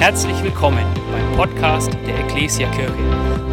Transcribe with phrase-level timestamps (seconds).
[0.00, 2.96] Herzlich willkommen beim Podcast der Ecclesia Kirche.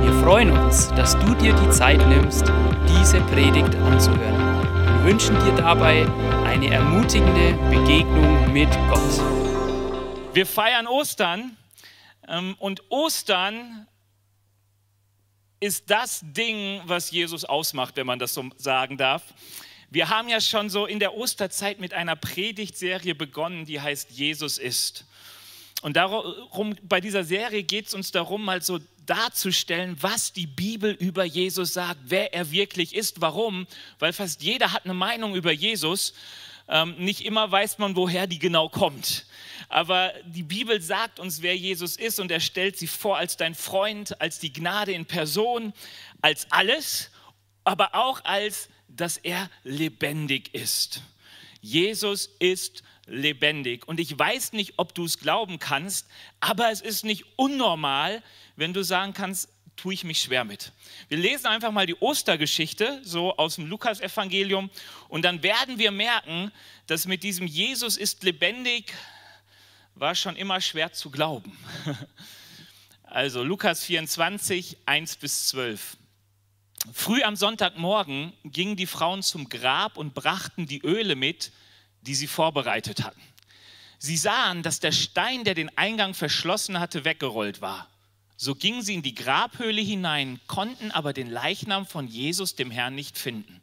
[0.01, 2.45] Wir freuen uns, dass du dir die Zeit nimmst,
[2.87, 6.07] diese Predigt anzuhören und wünschen dir dabei
[6.45, 10.33] eine ermutigende Begegnung mit Gott.
[10.33, 11.57] Wir feiern Ostern
[12.29, 13.85] ähm, und Ostern
[15.59, 19.33] ist das Ding, was Jesus ausmacht, wenn man das so sagen darf.
[19.89, 24.57] Wir haben ja schon so in der Osterzeit mit einer Predigtserie begonnen, die heißt Jesus
[24.57, 25.03] ist.
[25.81, 30.91] Und darum, bei dieser Serie geht es uns darum, mal so darzustellen, was die Bibel
[30.91, 33.21] über Jesus sagt, wer er wirklich ist.
[33.21, 33.67] Warum?
[33.99, 36.13] Weil fast jeder hat eine Meinung über Jesus.
[36.67, 39.25] Ähm, nicht immer weiß man, woher die genau kommt.
[39.69, 43.55] Aber die Bibel sagt uns, wer Jesus ist und er stellt sie vor als dein
[43.55, 45.73] Freund, als die Gnade in Person,
[46.21, 47.09] als alles,
[47.63, 51.01] aber auch als, dass er lebendig ist.
[51.61, 53.87] Jesus ist lebendig.
[53.87, 56.07] Und ich weiß nicht, ob du es glauben kannst,
[56.39, 58.21] aber es ist nicht unnormal,
[58.55, 60.71] wenn du sagen kannst, tue ich mich schwer mit.
[61.07, 64.69] Wir lesen einfach mal die Ostergeschichte, so aus dem Lukasevangelium,
[65.07, 66.51] und dann werden wir merken,
[66.87, 68.93] dass mit diesem Jesus ist lebendig
[69.99, 71.57] war schon immer schwer zu glauben.
[73.09, 75.95] Also Lukas 24, 1 bis 12.
[76.91, 81.53] Früh am Sonntagmorgen gingen die Frauen zum Grab und brachten die Öle mit,
[82.07, 83.21] die sie vorbereitet hatten.
[83.99, 87.87] Sie sahen, dass der Stein, der den Eingang verschlossen hatte, weggerollt war.
[88.37, 92.93] So gingen sie in die Grabhöhle hinein, konnten aber den Leichnam von Jesus, dem Herrn,
[92.93, 93.61] nicht finden.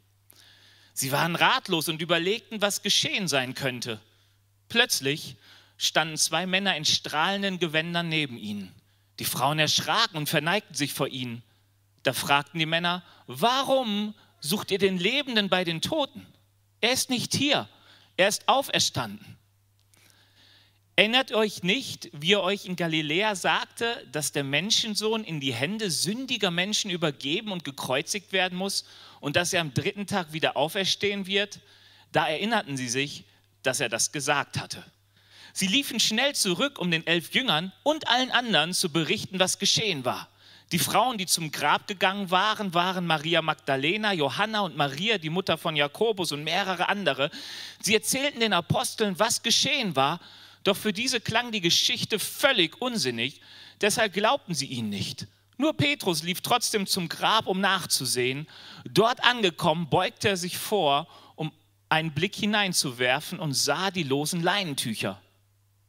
[0.93, 3.99] Sie waren ratlos und überlegten, was geschehen sein könnte.
[4.67, 5.37] Plötzlich
[5.77, 8.73] standen zwei Männer in strahlenden Gewändern neben ihnen.
[9.19, 11.41] Die Frauen erschraken und verneigten sich vor ihnen.
[12.03, 16.25] Da fragten die Männer, warum sucht ihr den Lebenden bei den Toten?
[16.81, 17.67] Er ist nicht hier,
[18.17, 19.37] er ist auferstanden.
[20.97, 25.91] Erinnert euch nicht, wie er euch in Galiläa sagte, dass der Menschensohn in die Hände
[25.91, 28.85] sündiger Menschen übergeben und gekreuzigt werden muss
[29.19, 31.59] und dass er am dritten Tag wieder auferstehen wird?
[32.13, 33.25] Da erinnerten sie sich,
[33.61, 34.85] dass er das gesagt hatte.
[35.51, 40.05] Sie liefen schnell zurück, um den elf Jüngern und allen anderen zu berichten, was geschehen
[40.05, 40.29] war.
[40.71, 45.57] Die Frauen, die zum Grab gegangen waren, waren Maria Magdalena, Johanna und Maria, die Mutter
[45.57, 47.29] von Jakobus und mehrere andere.
[47.81, 50.19] Sie erzählten den Aposteln, was geschehen war,
[50.63, 53.41] doch für diese klang die Geschichte völlig unsinnig,
[53.81, 55.27] deshalb glaubten sie ihnen nicht.
[55.57, 58.47] Nur Petrus lief trotzdem zum Grab, um nachzusehen.
[58.89, 61.51] Dort angekommen, beugte er sich vor, um
[61.87, 65.21] einen Blick hineinzuwerfen und sah die losen Leinentücher.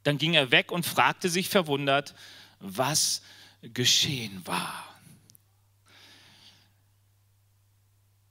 [0.04, 2.14] Dann ging er weg und fragte sich verwundert,
[2.60, 3.22] was
[3.72, 4.84] geschehen war.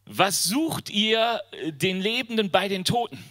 [0.05, 3.23] Was sucht ihr den Lebenden bei den Toten?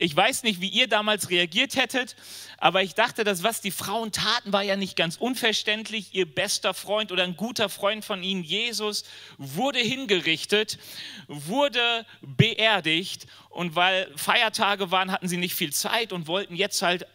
[0.00, 2.14] Ich weiß nicht, wie ihr damals reagiert hättet,
[2.56, 6.14] aber ich dachte, dass was die Frauen taten, war ja nicht ganz unverständlich.
[6.14, 9.04] Ihr bester Freund oder ein guter Freund von ihnen, Jesus,
[9.38, 10.78] wurde hingerichtet,
[11.26, 17.06] wurde beerdigt und weil Feiertage waren, hatten sie nicht viel Zeit und wollten jetzt halt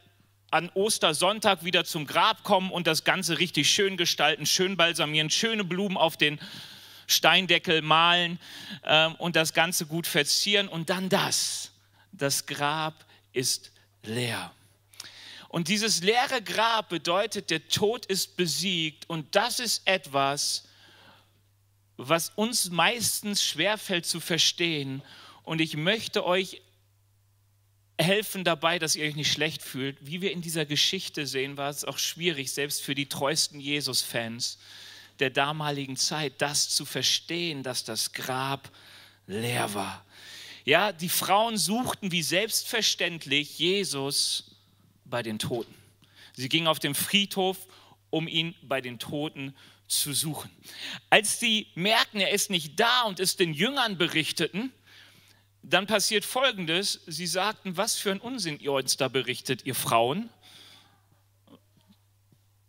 [0.54, 5.64] an Ostersonntag wieder zum Grab kommen und das Ganze richtig schön gestalten, schön balsamieren, schöne
[5.64, 6.40] Blumen auf den
[7.08, 8.40] Steindeckel malen
[8.84, 10.68] ähm, und das Ganze gut verzieren.
[10.68, 11.72] Und dann das,
[12.12, 13.72] das Grab ist
[14.04, 14.52] leer.
[15.50, 19.10] Und dieses leere Grab bedeutet, der Tod ist besiegt.
[19.10, 20.66] Und das ist etwas,
[21.98, 25.02] was uns meistens schwerfällt zu verstehen.
[25.42, 26.62] Und ich möchte euch
[28.00, 29.98] helfen dabei, dass ihr euch nicht schlecht fühlt.
[30.02, 34.58] Wie wir in dieser Geschichte sehen, war es auch schwierig, selbst für die treuesten Jesus-Fans
[35.20, 38.72] der damaligen Zeit, das zu verstehen, dass das Grab
[39.28, 40.04] leer war.
[40.66, 44.56] Ja, die Frauen suchten wie selbstverständlich Jesus
[45.06, 45.74] bei den Toten.
[46.34, 47.58] Sie gingen auf den Friedhof,
[48.10, 49.56] um ihn bei den Toten
[49.88, 50.50] zu suchen.
[51.10, 54.72] Als sie merken, er ist nicht da und es den Jüngern berichteten,
[55.64, 57.02] dann passiert Folgendes.
[57.08, 60.30] Sie sagten, was für ein Unsinn ihr uns da berichtet, ihr Frauen.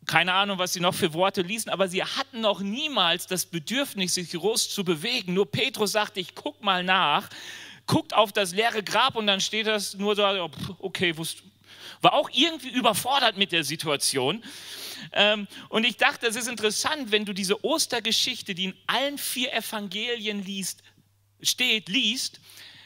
[0.06, 4.14] Keine Ahnung, was sie noch für Worte ließen, aber sie hatten noch niemals das Bedürfnis,
[4.14, 5.34] sich groß zu bewegen.
[5.34, 7.28] Nur Petrus sagte, ich guck mal nach,
[7.86, 11.14] guckt auf das leere Grab und dann steht das nur so, okay,
[12.00, 14.44] war auch irgendwie überfordert mit der Situation.
[15.12, 19.52] Ähm, und ich dachte, es ist interessant, wenn du diese Ostergeschichte, die in allen vier
[19.52, 20.82] Evangelien liest,
[21.40, 22.40] steht, liest,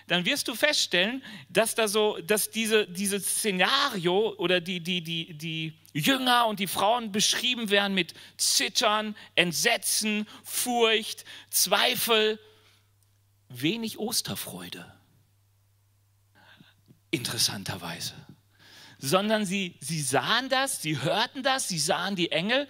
[0.08, 5.34] dann wirst du feststellen, dass da so, dass diese, dieses Szenario oder die, die, die,
[5.34, 12.40] die Jünger und die Frauen beschrieben werden mit Zittern, Entsetzen, Furcht, Zweifel,
[13.48, 14.92] wenig Osterfreude.
[17.10, 18.14] Interessanterweise.
[18.98, 22.68] sondern sie, sie sahen das, sie hörten das, sie sahen die Engel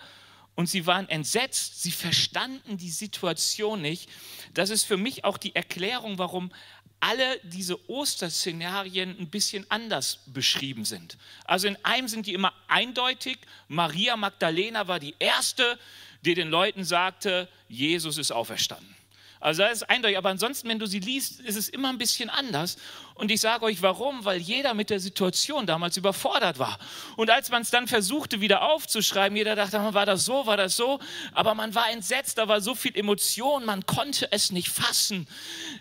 [0.55, 4.11] und sie waren entsetzt, sie verstanden die Situation nicht.
[4.55, 6.53] Das ist für mich auch die Erklärung, warum
[7.01, 11.17] alle diese Osterszenarien ein bisschen anders beschrieben sind.
[11.45, 13.39] Also in einem sind die immer eindeutig.
[13.69, 15.79] Maria Magdalena war die erste,
[16.25, 18.98] die den Leuten sagte, Jesus ist auferstanden.
[19.41, 22.31] Also das ist eindeutig, aber ansonsten, wenn du sie liest, ist es immer ein bisschen
[22.31, 22.77] anders.
[23.15, 26.79] Und ich sage euch warum, weil jeder mit der Situation damals überfordert war.
[27.17, 30.77] Und als man es dann versuchte wieder aufzuschreiben, jeder dachte, war das so, war das
[30.77, 31.01] so,
[31.33, 35.27] aber man war entsetzt, da war so viel Emotion, man konnte es nicht fassen.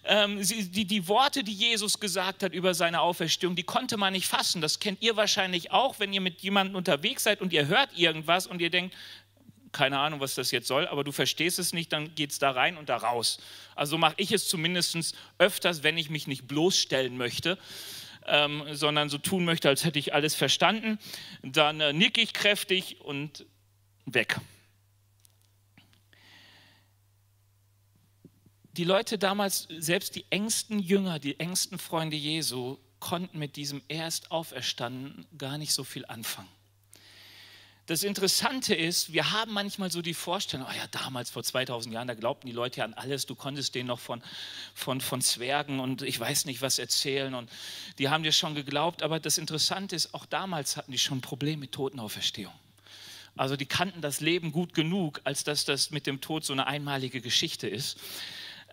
[0.03, 4.27] Ähm, die, die Worte, die Jesus gesagt hat über seine Auferstehung, die konnte man nicht
[4.27, 4.61] fassen.
[4.61, 8.47] Das kennt ihr wahrscheinlich auch, wenn ihr mit jemandem unterwegs seid und ihr hört irgendwas
[8.47, 8.95] und ihr denkt,
[9.71, 12.51] keine Ahnung, was das jetzt soll, aber du verstehst es nicht, dann geht es da
[12.51, 13.39] rein und da raus.
[13.75, 17.57] Also mache ich es zumindest öfters, wenn ich mich nicht bloßstellen möchte,
[18.25, 20.99] ähm, sondern so tun möchte, als hätte ich alles verstanden.
[21.41, 23.45] Dann äh, nicke ich kräftig und
[24.05, 24.39] weg.
[28.73, 34.31] Die Leute damals, selbst die engsten Jünger, die engsten Freunde Jesu, konnten mit diesem erst
[34.31, 36.56] auferstanden gar nicht so viel anfangen.
[37.87, 42.09] Das Interessante ist, wir haben manchmal so die Vorstellung, oh ja, damals vor 2000 Jahren,
[42.09, 44.21] da glaubten die Leute ja an alles, du konntest denen noch von,
[44.75, 47.49] von, von Zwergen und ich weiß nicht was erzählen und
[47.97, 51.21] die haben dir schon geglaubt, aber das Interessante ist, auch damals hatten die schon ein
[51.21, 52.51] Problem mit Totenauferstehung.
[53.37, 56.67] Also die kannten das Leben gut genug, als dass das mit dem Tod so eine
[56.67, 57.97] einmalige Geschichte ist.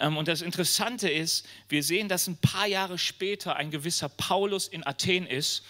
[0.00, 4.67] Ähm, und das Interessante ist, wir sehen, dass ein paar Jahre später ein gewisser Paulus
[4.67, 5.62] in Athen ist,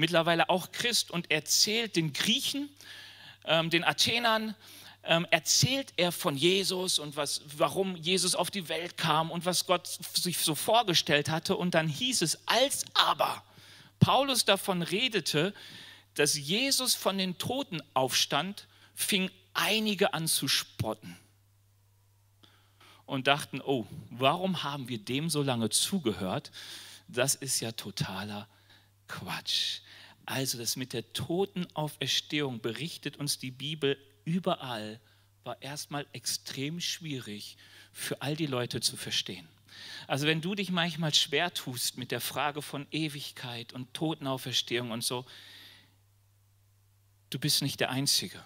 [0.00, 2.68] mittlerweile auch Christ und erzählt den Griechen,
[3.44, 4.56] ähm, den Athenern,
[5.04, 9.66] ähm, erzählt er von Jesus und was, warum Jesus auf die Welt kam und was
[9.66, 11.56] Gott sich so vorgestellt hatte.
[11.56, 13.42] Und dann hieß es, als aber
[13.98, 15.54] Paulus davon redete,
[16.14, 21.16] dass Jesus von den Toten aufstand, fing einige an zu spotten
[23.06, 26.50] und dachten, oh, warum haben wir dem so lange zugehört?
[27.08, 28.48] Das ist ja totaler
[29.08, 29.80] Quatsch.
[30.26, 35.00] Also das mit der Totenauferstehung berichtet uns die Bibel überall,
[35.44, 37.56] war erstmal extrem schwierig
[37.92, 39.48] für all die Leute zu verstehen.
[40.06, 45.04] Also wenn du dich manchmal schwer tust mit der Frage von Ewigkeit und Totenauferstehung und
[45.04, 45.24] so,
[47.30, 48.42] du bist nicht der Einzige.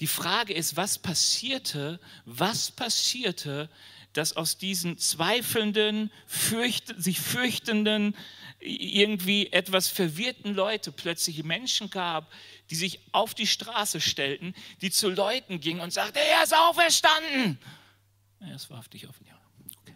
[0.00, 3.68] Die Frage ist, was passierte, was passierte,
[4.12, 8.16] dass aus diesen zweifelnden, fürcht, sich fürchtenden,
[8.60, 12.30] irgendwie etwas verwirrten Leute plötzlich Menschen gab,
[12.70, 17.58] die sich auf die Straße stellten, die zu Leuten gingen und sagten, er ist auferstanden.
[18.40, 19.38] Er ist wahrhaftig auf ja.
[19.82, 19.94] Okay.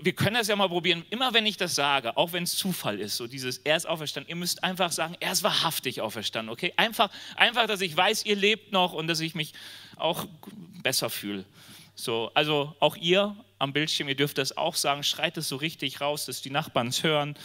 [0.00, 1.04] Wir können das ja mal probieren.
[1.10, 4.30] Immer wenn ich das sage, auch wenn es Zufall ist, so dieses, er ist auferstanden,
[4.30, 6.50] ihr müsst einfach sagen, er ist wahrhaftig auferstanden.
[6.52, 6.72] Okay?
[6.76, 9.52] Einfach, einfach, dass ich weiß, ihr lebt noch und dass ich mich
[9.96, 10.26] auch
[10.82, 11.44] besser fühle.
[11.94, 16.00] So, also auch ihr am Bildschirm, ihr dürft das auch sagen, schreit es so richtig
[16.00, 17.38] raus, dass die Nachbarn es hören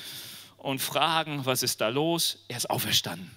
[0.57, 2.43] und fragen, was ist da los?
[2.47, 3.31] Er ist auferstanden.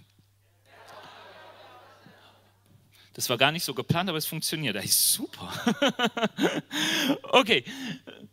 [3.14, 4.74] Das war gar nicht so geplant, aber es funktioniert.
[4.74, 5.52] Das ist super.
[7.22, 7.64] okay,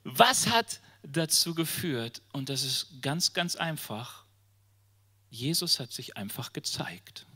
[0.04, 2.22] was hat dazu geführt?
[2.34, 4.26] Und das ist ganz, ganz einfach.
[5.30, 7.28] Jesus hat sich einfach gezeigt.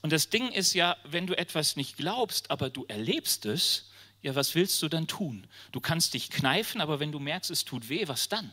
[0.00, 3.89] Und das Ding ist ja, wenn du etwas nicht glaubst, aber du erlebst es,
[4.22, 5.46] ja, was willst du dann tun?
[5.72, 8.52] Du kannst dich kneifen, aber wenn du merkst, es tut weh, was dann?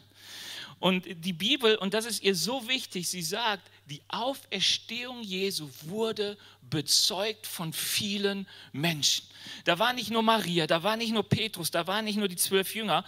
[0.79, 6.38] Und die Bibel, und das ist ihr so wichtig, sie sagt, die Auferstehung Jesu wurde
[6.69, 9.25] bezeugt von vielen Menschen.
[9.65, 12.36] Da war nicht nur Maria, da war nicht nur Petrus, da waren nicht nur die
[12.36, 13.05] zwölf Jünger.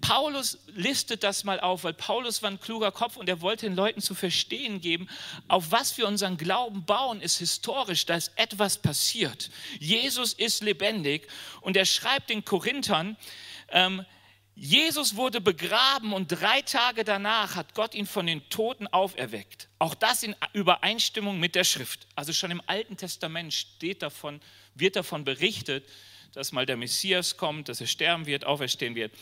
[0.00, 3.76] Paulus listet das mal auf, weil Paulus war ein kluger Kopf und er wollte den
[3.76, 5.08] Leuten zu verstehen geben,
[5.48, 9.50] auf was wir unseren Glauben bauen, ist historisch, da ist etwas passiert.
[9.78, 11.28] Jesus ist lebendig
[11.60, 13.16] und er schreibt den Korinthern,
[13.68, 14.04] ähm,
[14.54, 19.68] Jesus wurde begraben und drei Tage danach hat Gott ihn von den Toten auferweckt.
[19.78, 22.06] Auch das in Übereinstimmung mit der Schrift.
[22.14, 24.40] Also schon im Alten Testament steht davon,
[24.74, 25.88] wird davon berichtet,
[26.32, 29.12] dass mal der Messias kommt, dass er sterben wird, auferstehen wird.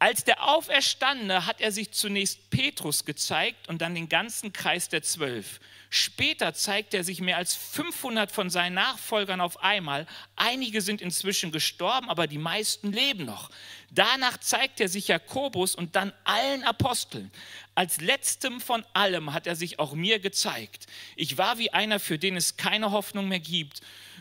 [0.00, 5.02] Als der Auferstandene hat er sich zunächst Petrus gezeigt und dann den ganzen Kreis der
[5.02, 5.60] Zwölf.
[5.92, 10.06] Später zeigt er sich mehr als 500 von seinen Nachfolgern auf einmal.
[10.36, 13.50] Einige sind inzwischen gestorben, aber die meisten leben noch.
[13.90, 17.32] Danach zeigt er sich Jakobus und dann allen Aposteln.
[17.74, 20.86] Als letztem von allem hat er sich auch mir gezeigt.
[21.16, 23.80] Ich war wie einer, für den es keine Hoffnung mehr gibt.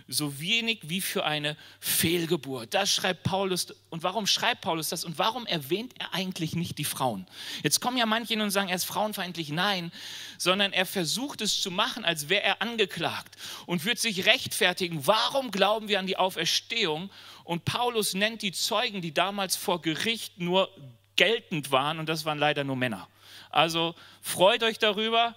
[0.09, 2.73] so wenig wie für eine Fehlgeburt.
[2.73, 3.67] Das schreibt Paulus.
[3.91, 5.05] Und warum schreibt Paulus das?
[5.05, 7.27] Und warum erwähnt er eigentlich nicht die Frauen?
[7.63, 9.49] Jetzt kommen ja manche und sagen, er ist frauenfeindlich.
[9.49, 9.91] Nein,
[10.37, 13.35] sondern er versucht es zu machen, als wäre er angeklagt
[13.65, 15.05] und wird sich rechtfertigen.
[15.07, 17.09] Warum glauben wir an die Auferstehung?
[17.43, 20.69] Und Paulus nennt die Zeugen, die damals vor Gericht nur
[21.15, 23.07] geltend waren, und das waren leider nur Männer.
[23.49, 25.35] Also freut euch darüber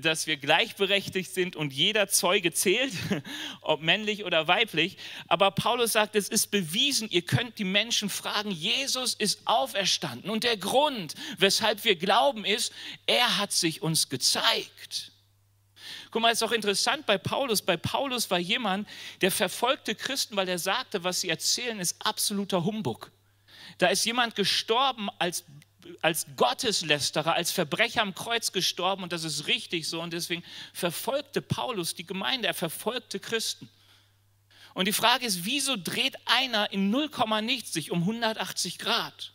[0.00, 2.92] dass wir gleichberechtigt sind und jeder Zeuge zählt,
[3.60, 4.96] ob männlich oder weiblich.
[5.28, 10.30] Aber Paulus sagt, es ist bewiesen, ihr könnt die Menschen fragen, Jesus ist auferstanden.
[10.30, 12.72] Und der Grund, weshalb wir glauben, ist,
[13.06, 15.11] er hat sich uns gezeigt.
[16.12, 17.62] Guck mal, ist auch interessant bei Paulus.
[17.62, 18.86] Bei Paulus war jemand,
[19.22, 23.10] der verfolgte Christen, weil er sagte, was sie erzählen, ist absoluter Humbug.
[23.78, 25.44] Da ist jemand gestorben als
[26.00, 31.42] als Gotteslästerer, als Verbrecher am Kreuz gestorben und das ist richtig so und deswegen verfolgte
[31.42, 33.68] Paulus die Gemeinde, er verfolgte Christen.
[34.74, 37.10] Und die Frage ist, wieso dreht einer in 0,
[37.42, 39.31] nichts sich um 180 Grad?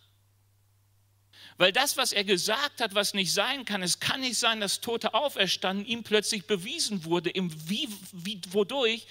[1.57, 4.79] Weil das, was er gesagt hat, was nicht sein kann, es kann nicht sein, dass
[4.79, 9.07] Tote auferstanden, ihm plötzlich bewiesen wurde, im wie, wie, wodurch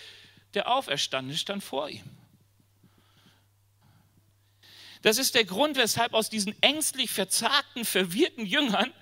[0.55, 2.05] der Auferstandene stand vor ihm.
[5.03, 8.93] Das ist der Grund, weshalb aus diesen ängstlich verzagten, verwirrten Jüngern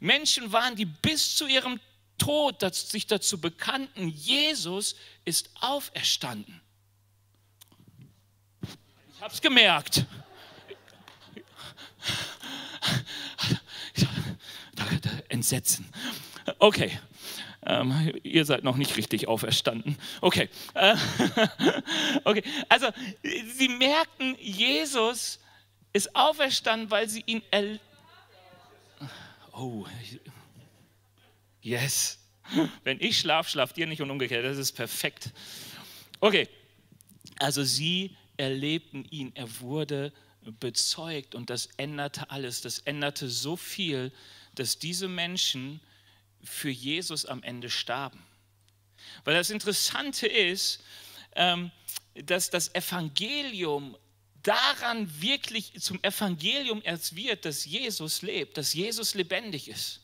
[0.00, 1.80] Menschen waren, die bis zu ihrem
[2.18, 6.60] Tod sich dazu bekannten, Jesus ist auferstanden.
[9.14, 10.06] Ich habe es gemerkt.
[15.28, 15.86] Entsetzen.
[16.58, 16.98] Okay,
[17.66, 19.96] ähm, ihr seid noch nicht richtig auferstanden.
[20.20, 20.48] Okay.
[20.74, 20.96] Äh,
[22.24, 22.42] okay.
[22.68, 22.88] Also,
[23.22, 25.40] sie merkten, Jesus
[25.92, 27.78] ist auferstanden, weil sie ihn er
[29.52, 29.86] Oh,
[31.62, 32.18] yes.
[32.82, 34.44] Wenn ich schlaf, schlaft ihr nicht und umgekehrt.
[34.44, 35.30] Das ist perfekt.
[36.20, 36.48] Okay,
[37.38, 39.30] also sie erlebten ihn.
[39.34, 40.12] Er wurde
[40.60, 42.60] bezeugt und das änderte alles.
[42.60, 44.12] Das änderte so viel,
[44.54, 45.80] dass diese Menschen
[46.42, 48.22] für Jesus am Ende starben.
[49.24, 50.82] Weil das Interessante ist,
[51.34, 51.70] ähm,
[52.14, 53.96] dass das Evangelium
[54.42, 60.00] daran wirklich zum Evangelium erst wird, dass Jesus lebt, dass Jesus lebendig ist.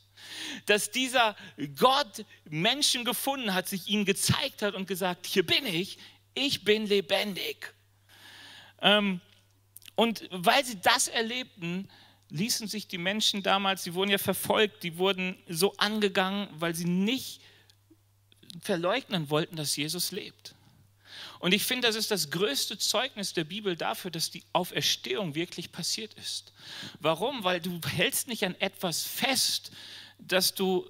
[0.66, 1.36] Dass dieser
[1.76, 5.98] Gott Menschen gefunden hat, sich ihnen gezeigt hat und gesagt, hier bin ich,
[6.34, 7.74] ich bin lebendig.
[8.80, 9.20] Ähm,
[10.00, 11.86] und weil sie das erlebten,
[12.30, 16.86] ließen sich die Menschen damals, die wurden ja verfolgt, die wurden so angegangen, weil sie
[16.86, 17.42] nicht
[18.62, 20.54] verleugnen wollten, dass Jesus lebt.
[21.38, 25.70] Und ich finde, das ist das größte Zeugnis der Bibel dafür, dass die Auferstehung wirklich
[25.70, 26.54] passiert ist.
[27.00, 27.44] Warum?
[27.44, 29.70] Weil du hältst nicht an etwas fest,
[30.18, 30.88] das du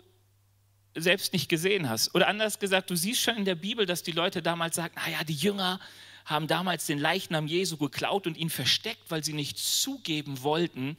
[0.95, 2.15] selbst nicht gesehen hast.
[2.15, 5.25] Oder anders gesagt, du siehst schon in der Bibel, dass die Leute damals sagen, naja,
[5.25, 5.81] die Jünger
[6.31, 10.97] haben damals den Leichnam Jesu geklaut und ihn versteckt, weil sie nicht zugeben wollten,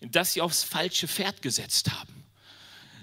[0.00, 2.24] dass sie aufs falsche Pferd gesetzt haben.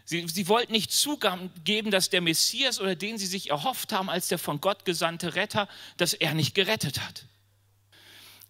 [0.05, 4.27] Sie, sie wollten nicht zugeben, dass der Messias oder den sie sich erhofft haben als
[4.27, 7.25] der von Gott gesandte Retter, dass er nicht gerettet hat.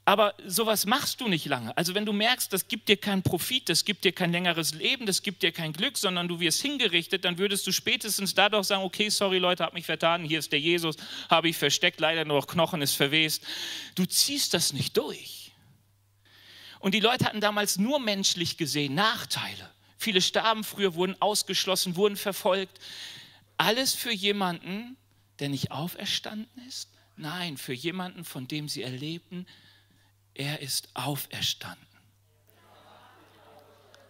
[0.06, 1.76] Aber sowas machst du nicht lange.
[1.78, 5.06] Also wenn du merkst, das gibt dir keinen Profit, das gibt dir kein längeres Leben,
[5.06, 8.84] das gibt dir kein Glück, sondern du wirst hingerichtet, dann würdest du spätestens dadurch sagen,
[8.84, 10.98] okay, sorry Leute, hab mich vertan, hier ist der Jesus,
[11.30, 13.46] habe ich versteckt, leider nur noch Knochen ist verwest.
[13.96, 15.54] Du ziehst das nicht durch.
[16.80, 19.70] Und die Leute hatten damals nur menschlich gesehen Nachteile.
[19.98, 22.78] Viele starben früher, wurden ausgeschlossen, wurden verfolgt.
[23.56, 24.98] Alles für jemanden,
[25.40, 26.90] der nicht auferstanden ist?
[27.16, 29.46] Nein, für jemanden, von dem sie erlebten,
[30.34, 31.88] er ist auferstanden.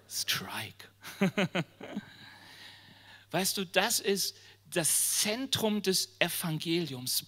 [0.10, 0.88] Strike.
[3.32, 7.26] weißt du, das ist das Zentrum des Evangeliums.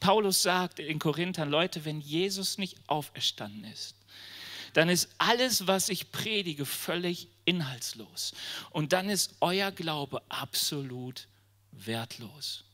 [0.00, 3.94] Paulus sagt in Korinthern, Leute, wenn Jesus nicht auferstanden ist,
[4.72, 8.32] dann ist alles, was ich predige, völlig inhaltslos.
[8.70, 11.28] Und dann ist euer Glaube absolut
[11.70, 12.64] wertlos.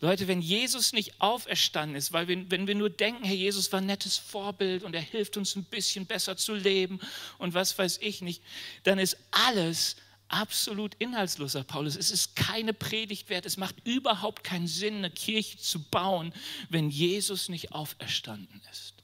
[0.00, 3.80] Leute, wenn Jesus nicht auferstanden ist, weil wir, wenn wir nur denken, Herr Jesus war
[3.80, 7.00] ein nettes Vorbild und er hilft uns ein bisschen besser zu leben
[7.38, 8.42] und was weiß ich nicht,
[8.82, 9.96] dann ist alles
[10.28, 11.96] absolut inhaltslos, Herr Paulus.
[11.96, 13.46] Es ist keine Predigt wert.
[13.46, 16.32] Es macht überhaupt keinen Sinn, eine Kirche zu bauen,
[16.68, 18.94] wenn Jesus nicht auferstanden ist.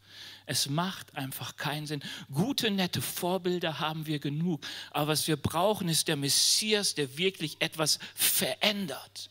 [0.46, 2.02] Es macht einfach keinen Sinn.
[2.32, 4.66] Gute, nette Vorbilder haben wir genug.
[4.90, 9.30] Aber was wir brauchen, ist der Messias, der wirklich etwas verändert.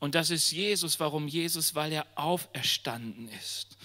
[0.00, 0.98] Und das ist Jesus.
[0.98, 1.74] Warum Jesus?
[1.74, 3.76] Weil er auferstanden ist.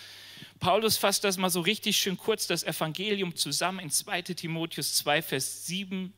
[0.59, 5.21] Paulus fasst das mal so richtig schön kurz, das Evangelium zusammen in 2 Timotheus 2,
[5.21, 6.13] Vers 7.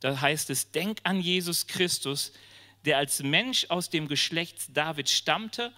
[0.00, 2.32] Da heißt es, denk an Jesus Christus,
[2.84, 5.72] der als Mensch aus dem Geschlecht David stammte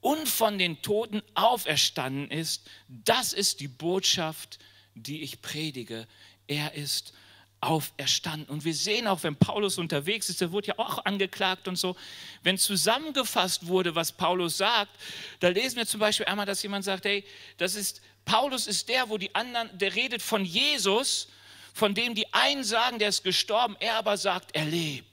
[0.00, 2.68] und von den Toten auferstanden ist.
[2.88, 4.58] Das ist die Botschaft,
[4.94, 6.06] die ich predige.
[6.46, 7.25] Er ist auferstanden.
[7.60, 11.96] Und wir sehen auch, wenn Paulus unterwegs ist, der wurde ja auch angeklagt und so,
[12.42, 14.92] wenn zusammengefasst wurde, was Paulus sagt,
[15.40, 17.24] da lesen wir zum Beispiel einmal, dass jemand sagt, hey,
[17.56, 21.28] das ist, Paulus ist der, wo die anderen, der redet von Jesus,
[21.72, 25.06] von dem die einen sagen, der ist gestorben, er aber sagt, er lebt.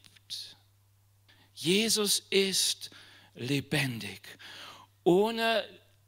[1.55, 2.89] Jesus ist
[3.35, 4.21] lebendig.
[5.03, 5.63] Ohne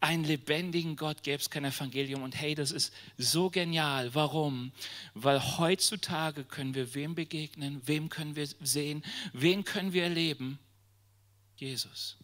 [0.05, 2.21] einen lebendigen Gott gäbe es kein Evangelium.
[2.21, 4.13] Und hey, das ist so genial.
[4.13, 4.71] Warum?
[5.15, 10.59] Weil heutzutage können wir wem begegnen, wem können wir sehen, wen können wir erleben?
[11.57, 12.17] Jesus.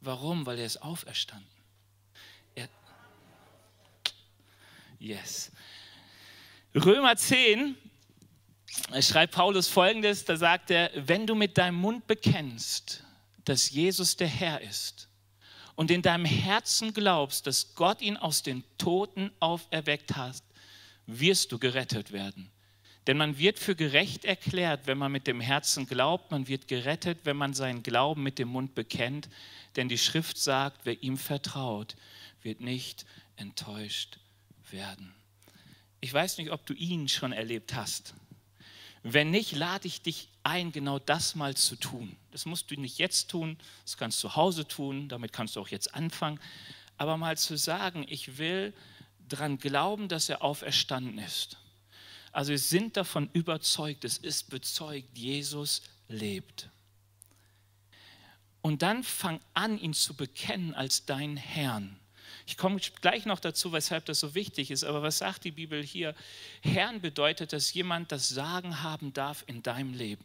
[0.00, 0.44] Warum?
[0.44, 1.46] Weil er ist auferstanden.
[2.56, 2.68] Er
[4.98, 5.52] yes.
[6.74, 7.76] Römer 10
[9.00, 13.04] schreibt Paulus folgendes, da sagt er, wenn du mit deinem Mund bekennst,
[13.44, 15.06] dass Jesus der Herr ist
[15.76, 20.42] und in deinem Herzen glaubst, dass Gott ihn aus den Toten auferweckt hat,
[21.06, 22.50] wirst du gerettet werden.
[23.06, 27.20] Denn man wird für gerecht erklärt, wenn man mit dem Herzen glaubt, man wird gerettet,
[27.22, 29.28] wenn man seinen Glauben mit dem Mund bekennt.
[29.76, 31.94] Denn die Schrift sagt, wer ihm vertraut,
[32.42, 33.06] wird nicht
[33.36, 34.18] enttäuscht
[34.70, 35.14] werden.
[36.00, 38.14] Ich weiß nicht, ob du ihn schon erlebt hast.
[39.08, 42.16] Wenn nicht, lade ich dich ein, genau das mal zu tun.
[42.32, 45.60] Das musst du nicht jetzt tun, das kannst du zu Hause tun, damit kannst du
[45.60, 46.40] auch jetzt anfangen.
[46.96, 48.74] Aber mal zu sagen, ich will
[49.28, 51.56] daran glauben, dass er auferstanden ist.
[52.32, 56.68] Also wir sind davon überzeugt, es ist bezeugt, Jesus lebt.
[58.60, 61.96] Und dann fang an, ihn zu bekennen als deinen Herrn.
[62.46, 64.84] Ich komme gleich noch dazu, weshalb das so wichtig ist.
[64.84, 66.14] Aber was sagt die Bibel hier?
[66.62, 70.24] Herrn bedeutet, dass jemand das Sagen haben darf in deinem Leben.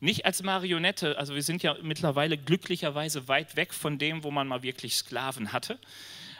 [0.00, 4.48] Nicht als Marionette, also wir sind ja mittlerweile glücklicherweise weit weg von dem, wo man
[4.48, 5.78] mal wirklich Sklaven hatte.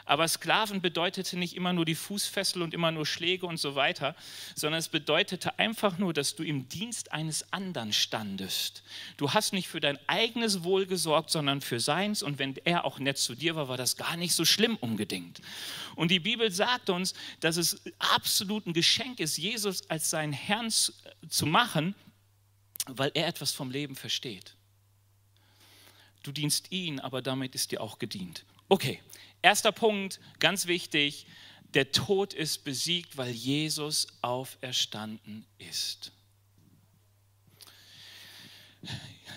[0.05, 4.15] Aber Sklaven bedeutete nicht immer nur die Fußfessel und immer nur Schläge und so weiter,
[4.55, 8.83] sondern es bedeutete einfach nur, dass du im Dienst eines anderen standest.
[9.17, 12.23] Du hast nicht für dein eigenes Wohl gesorgt, sondern für seins.
[12.23, 15.41] Und wenn er auch nett zu dir war, war das gar nicht so schlimm unbedingt.
[15.95, 20.69] Und die Bibel sagt uns, dass es absolut ein Geschenk ist, Jesus als seinen Herrn
[20.71, 21.95] zu machen,
[22.87, 24.55] weil er etwas vom Leben versteht.
[26.23, 28.45] Du dienst ihn, aber damit ist dir auch gedient.
[28.71, 29.01] Okay,
[29.41, 31.25] Erster Punkt, ganz wichtig,
[31.73, 36.13] der Tod ist besiegt, weil Jesus auferstanden ist.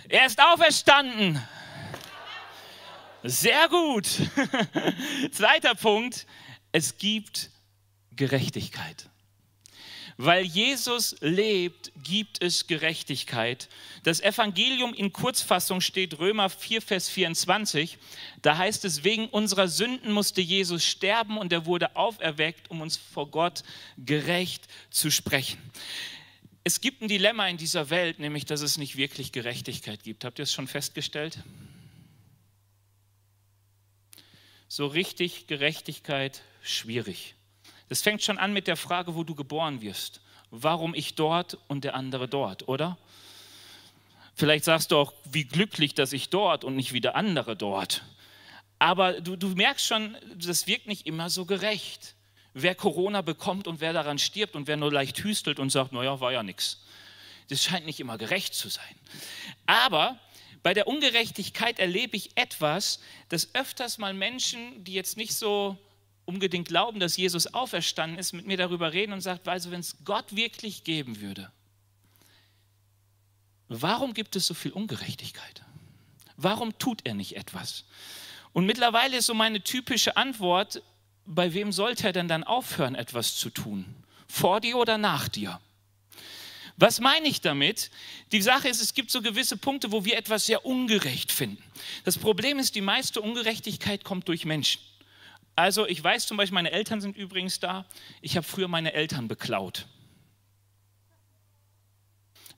[0.08, 1.42] Er ist auferstanden.
[3.24, 4.06] Sehr gut.
[5.32, 6.28] Zweiter Punkt,
[6.70, 7.50] es gibt
[8.12, 9.10] Gerechtigkeit.
[10.16, 13.68] Weil Jesus lebt, gibt es Gerechtigkeit.
[14.04, 17.98] Das Evangelium in Kurzfassung steht Römer 4, Vers 24.
[18.40, 22.96] Da heißt es, wegen unserer Sünden musste Jesus sterben und er wurde auferweckt, um uns
[22.96, 23.64] vor Gott
[23.98, 25.58] gerecht zu sprechen.
[26.62, 30.24] Es gibt ein Dilemma in dieser Welt, nämlich dass es nicht wirklich Gerechtigkeit gibt.
[30.24, 31.38] Habt ihr es schon festgestellt?
[34.68, 37.34] So richtig Gerechtigkeit schwierig.
[37.88, 40.20] Das fängt schon an mit der Frage, wo du geboren wirst.
[40.50, 42.96] Warum ich dort und der andere dort, oder?
[44.34, 48.04] Vielleicht sagst du auch, wie glücklich, dass ich dort und nicht wie der andere dort.
[48.78, 52.14] Aber du, du merkst schon, das wirkt nicht immer so gerecht.
[52.52, 56.20] Wer Corona bekommt und wer daran stirbt und wer nur leicht hüstelt und sagt, naja,
[56.20, 56.84] war ja nichts.
[57.48, 58.94] Das scheint nicht immer gerecht zu sein.
[59.66, 60.18] Aber
[60.62, 65.76] bei der Ungerechtigkeit erlebe ich etwas, dass öfters mal Menschen, die jetzt nicht so
[66.26, 69.96] unbedingt glauben, dass Jesus auferstanden ist, mit mir darüber reden und sagt, also wenn es
[70.04, 71.50] Gott wirklich geben würde,
[73.68, 75.62] warum gibt es so viel Ungerechtigkeit?
[76.36, 77.84] Warum tut er nicht etwas?
[78.52, 80.82] Und mittlerweile ist so meine typische Antwort,
[81.26, 83.84] bei wem sollte er denn dann aufhören, etwas zu tun?
[84.28, 85.60] Vor dir oder nach dir?
[86.76, 87.90] Was meine ich damit?
[88.32, 91.62] Die Sache ist, es gibt so gewisse Punkte, wo wir etwas sehr ungerecht finden.
[92.02, 94.80] Das Problem ist, die meiste Ungerechtigkeit kommt durch Menschen.
[95.56, 97.84] Also ich weiß zum Beispiel, meine Eltern sind übrigens da.
[98.20, 99.86] Ich habe früher meine Eltern beklaut.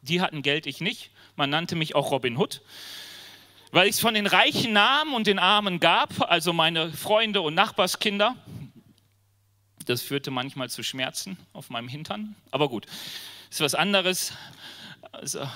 [0.01, 1.11] Die hatten Geld, ich nicht.
[1.35, 2.63] Man nannte mich auch Robin Hood,
[3.73, 7.55] weil ich es von den Reichen nahm und den Armen gab, also meine Freunde und
[7.55, 8.37] Nachbarskinder.
[9.85, 12.87] Das führte manchmal zu Schmerzen auf meinem Hintern, aber gut,
[13.51, 14.33] ist was anderes.
[15.13, 15.47] Also,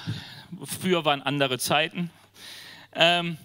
[0.64, 2.10] früher waren andere Zeiten.
[2.92, 3.38] Ähm,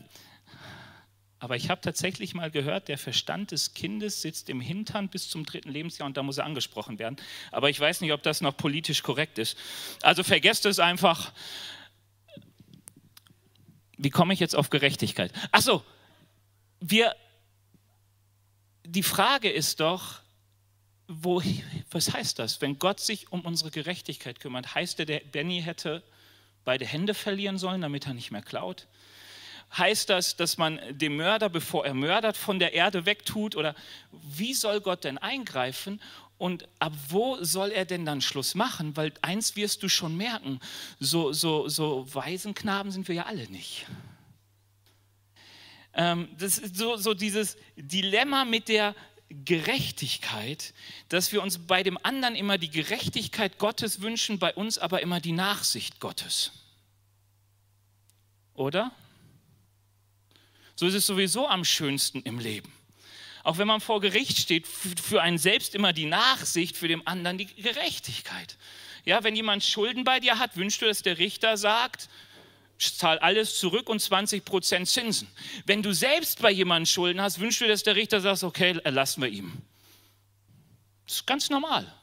[1.39, 5.45] aber ich habe tatsächlich mal gehört, der Verstand des Kindes sitzt im Hintern bis zum
[5.45, 7.17] dritten Lebensjahr und da muss er angesprochen werden.
[7.52, 9.58] Aber ich weiß nicht, ob das noch politisch korrekt ist.
[10.02, 11.34] Also vergesst es einfach.
[13.98, 15.32] wie komme ich jetzt auf Gerechtigkeit?
[15.52, 15.84] Achso,
[16.80, 17.15] wir,
[18.84, 20.21] die Frage ist doch,
[21.08, 21.41] wo,
[21.91, 22.62] was heißt das?
[22.62, 26.02] Wenn Gott sich um unsere Gerechtigkeit kümmert, heißt der, der Benny hätte
[26.63, 28.88] beide Hände verlieren sollen, damit er nicht mehr klaut?
[29.78, 33.56] Heißt das, dass man den Mörder, bevor er mördert, von der Erde wegtut?
[33.56, 33.75] Oder
[34.12, 35.99] wie soll Gott denn eingreifen?
[36.38, 38.95] Und ab wo soll er denn dann Schluss machen?
[38.97, 40.60] Weil eins wirst du schon merken,
[40.99, 43.86] so, so, so Waisenknaben sind wir ja alle nicht.
[45.93, 48.95] Ähm, das ist so, so dieses Dilemma mit der
[49.30, 50.73] Gerechtigkeit,
[51.10, 55.19] dass wir uns bei dem anderen immer die Gerechtigkeit Gottes wünschen, bei uns aber immer
[55.19, 56.51] die Nachsicht Gottes.
[58.54, 58.91] Oder?
[60.76, 62.72] So ist es sowieso am schönsten im Leben.
[63.44, 67.38] Auch wenn man vor Gericht steht, für einen selbst immer die Nachsicht, für den anderen
[67.38, 68.58] die Gerechtigkeit.
[69.06, 72.10] Ja, wenn jemand Schulden bei dir hat, wünschst du, dass der Richter sagt,
[72.80, 75.28] zahl alles zurück und 20 Prozent Zinsen.
[75.66, 79.22] Wenn du selbst bei jemandem Schulden hast, wünschst du, dass der Richter sagt, okay, erlassen
[79.22, 79.62] wir ihm.
[81.06, 81.94] Das ist ganz normal.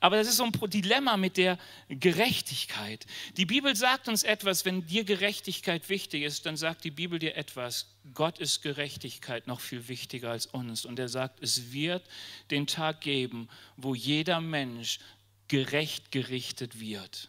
[0.00, 1.58] Aber das ist so ein Dilemma mit der
[1.88, 3.06] Gerechtigkeit.
[3.36, 7.36] Die Bibel sagt uns etwas, wenn dir Gerechtigkeit wichtig ist, dann sagt die Bibel dir
[7.36, 7.86] etwas.
[8.14, 10.84] Gott ist Gerechtigkeit noch viel wichtiger als uns.
[10.84, 12.04] Und er sagt, es wird
[12.50, 15.00] den Tag geben, wo jeder Mensch
[15.48, 17.28] gerecht gerichtet wird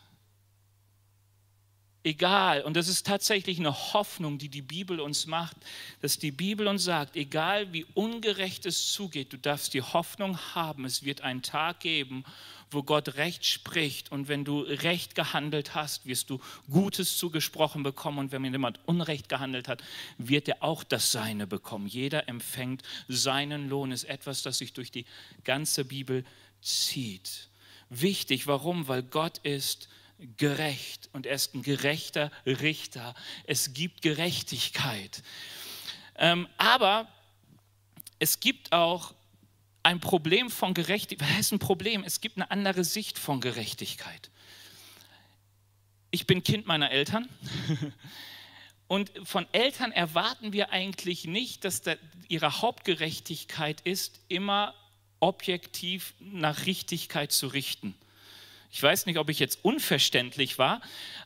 [2.03, 5.57] egal, und das ist tatsächlich eine Hoffnung, die die Bibel uns macht,
[6.01, 10.85] dass die Bibel uns sagt, egal wie ungerecht es zugeht, du darfst die Hoffnung haben,
[10.85, 12.23] es wird einen Tag geben,
[12.71, 18.19] wo Gott Recht spricht und wenn du Recht gehandelt hast, wirst du Gutes zugesprochen bekommen
[18.19, 19.83] und wenn jemand Unrecht gehandelt hat,
[20.17, 21.87] wird er auch das Seine bekommen.
[21.87, 25.05] Jeder empfängt seinen Lohn, ist etwas, das sich durch die
[25.43, 26.23] ganze Bibel
[26.61, 27.49] zieht.
[27.89, 28.87] Wichtig, warum?
[28.87, 29.89] Weil Gott ist
[30.37, 33.15] gerecht und er ist ein gerechter Richter.
[33.45, 35.23] Es gibt Gerechtigkeit.
[36.15, 37.07] Ähm, aber
[38.19, 39.13] es gibt auch
[39.83, 41.29] ein Problem von Gerechtigkeit.
[41.29, 42.03] Was ist ein Problem?
[42.03, 44.29] Es gibt eine andere Sicht von Gerechtigkeit.
[46.11, 47.29] Ich bin Kind meiner Eltern.
[48.87, 51.95] Und von Eltern erwarten wir eigentlich nicht, dass da
[52.27, 54.73] ihre Hauptgerechtigkeit ist, immer
[55.19, 57.95] objektiv nach Richtigkeit zu richten.
[58.71, 60.81] Ich weiß nicht, ob ich jetzt unverständlich war,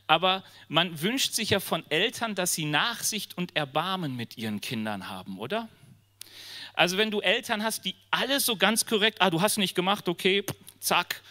[0.07, 5.09] aber man wünscht sich ja von Eltern, dass sie Nachsicht und Erbarmen mit ihren Kindern
[5.09, 5.67] haben, oder?
[6.73, 10.09] Also wenn du Eltern hast, die alles so ganz korrekt, ah, du hast nicht gemacht,
[10.09, 10.43] okay,
[10.79, 11.21] zack,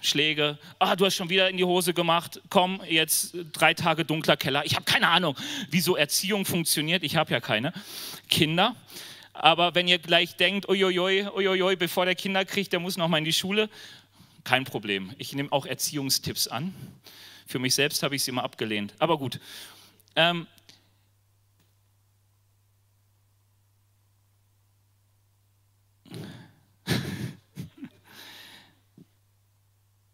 [0.00, 4.36] Schläge, ah, du hast schon wieder in die Hose gemacht, komm, jetzt drei Tage dunkler
[4.36, 4.64] Keller.
[4.64, 5.36] Ich habe keine Ahnung,
[5.70, 7.72] wie so Erziehung funktioniert, ich habe ja keine
[8.30, 8.76] Kinder.
[9.32, 13.18] Aber wenn ihr gleich denkt, uiuiui, uiuiui, bevor der Kinder kriegt, der muss noch mal
[13.18, 13.68] in die Schule,
[14.44, 15.14] kein Problem.
[15.18, 16.74] Ich nehme auch Erziehungstipps an.
[17.46, 18.94] Für mich selbst habe ich sie immer abgelehnt.
[18.98, 19.38] Aber gut.
[20.16, 20.46] Ähm,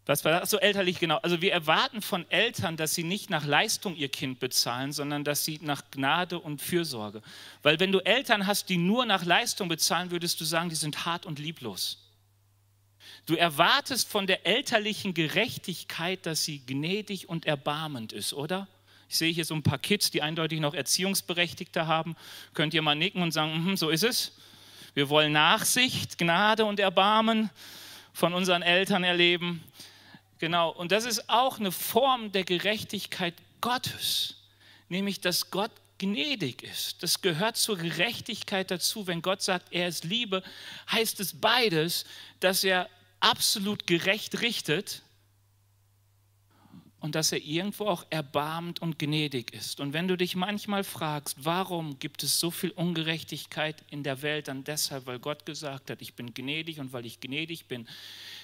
[0.06, 0.50] Was war das?
[0.50, 1.18] So elterlich, genau.
[1.18, 5.44] Also wir erwarten von Eltern, dass sie nicht nach Leistung ihr Kind bezahlen, sondern dass
[5.44, 7.22] sie nach Gnade und Fürsorge.
[7.62, 11.04] Weil wenn du Eltern hast, die nur nach Leistung bezahlen, würdest du sagen, die sind
[11.04, 12.07] hart und lieblos.
[13.26, 18.68] Du erwartest von der elterlichen Gerechtigkeit, dass sie gnädig und erbarmend ist, oder?
[19.08, 22.16] Ich sehe hier so ein paar Kids, die eindeutig noch Erziehungsberechtigte haben.
[22.54, 24.32] Könnt ihr mal nicken und sagen, mm, so ist es.
[24.94, 27.50] Wir wollen Nachsicht, Gnade und Erbarmen
[28.12, 29.62] von unseren Eltern erleben.
[30.38, 34.36] Genau, und das ist auch eine Form der Gerechtigkeit Gottes,
[34.88, 37.02] nämlich dass Gott gnädig ist.
[37.02, 39.06] Das gehört zur Gerechtigkeit dazu.
[39.06, 40.42] Wenn Gott sagt, er ist Liebe,
[40.90, 42.04] heißt es beides,
[42.40, 42.88] dass er
[43.20, 45.02] absolut gerecht richtet
[47.00, 49.78] und dass er irgendwo auch erbarmend und gnädig ist.
[49.78, 54.48] Und wenn du dich manchmal fragst, warum gibt es so viel Ungerechtigkeit in der Welt,
[54.48, 57.86] dann deshalb, weil Gott gesagt hat, ich bin gnädig und weil ich gnädig bin,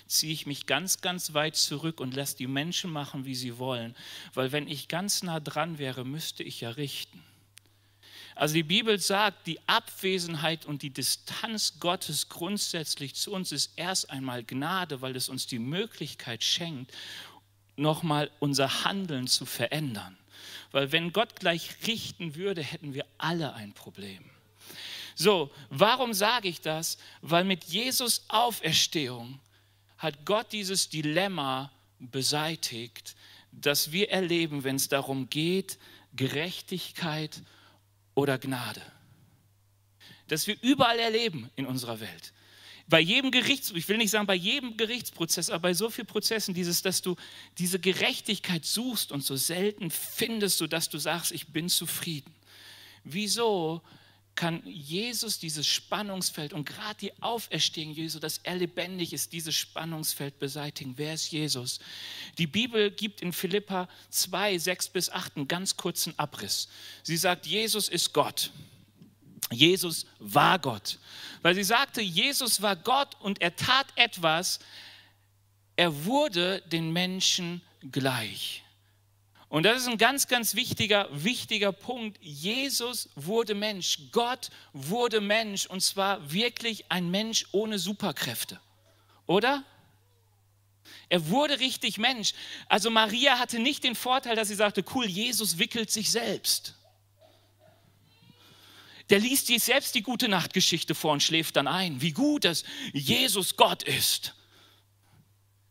[0.06, 3.96] ziehe ich mich ganz, ganz weit zurück und lasse die Menschen machen, wie sie wollen.
[4.34, 7.22] Weil wenn ich ganz nah dran wäre, müsste ich ja richten.
[8.34, 14.10] Also die Bibel sagt, die Abwesenheit und die Distanz Gottes grundsätzlich zu uns ist erst
[14.10, 16.92] einmal Gnade, weil es uns die Möglichkeit schenkt,
[17.76, 20.16] nochmal unser Handeln zu verändern.
[20.72, 24.24] Weil wenn Gott gleich richten würde, hätten wir alle ein Problem.
[25.14, 26.98] So, warum sage ich das?
[27.22, 29.38] Weil mit Jesus Auferstehung
[29.96, 31.70] hat Gott dieses Dilemma
[32.00, 33.14] beseitigt,
[33.52, 35.78] das wir erleben, wenn es darum geht,
[36.16, 37.42] Gerechtigkeit
[38.14, 38.82] oder Gnade.
[40.28, 42.32] Das wir überall erleben in unserer Welt.
[42.86, 46.54] bei jedem Gerichts, ich will nicht sagen bei jedem Gerichtsprozess, aber bei so vielen Prozessen,
[46.54, 47.16] dieses, dass du
[47.58, 52.34] diese Gerechtigkeit suchst und so selten findest, sodass du sagst, ich bin zufrieden.
[53.02, 53.82] Wieso
[54.36, 60.38] kann Jesus dieses Spannungsfeld und gerade die Auferstehung Jesu, dass er lebendig ist, dieses Spannungsfeld
[60.38, 60.94] beseitigen.
[60.96, 61.78] Wer ist Jesus?
[62.38, 66.68] Die Bibel gibt in Philippa 2, 6 bis 8 einen ganz kurzen Abriss.
[67.02, 68.50] Sie sagt, Jesus ist Gott.
[69.52, 70.98] Jesus war Gott.
[71.42, 74.58] Weil sie sagte, Jesus war Gott und er tat etwas,
[75.76, 78.63] er wurde den Menschen gleich.
[79.54, 82.18] Und das ist ein ganz, ganz wichtiger, wichtiger Punkt.
[82.20, 84.00] Jesus wurde Mensch.
[84.10, 85.66] Gott wurde Mensch.
[85.66, 88.58] Und zwar wirklich ein Mensch ohne Superkräfte.
[89.26, 89.62] Oder?
[91.08, 92.34] Er wurde richtig Mensch.
[92.68, 96.74] Also Maria hatte nicht den Vorteil, dass sie sagte, cool, Jesus wickelt sich selbst.
[99.08, 102.00] Der liest sich selbst die gute Nachtgeschichte vor und schläft dann ein.
[102.00, 104.34] Wie gut, dass Jesus Gott ist.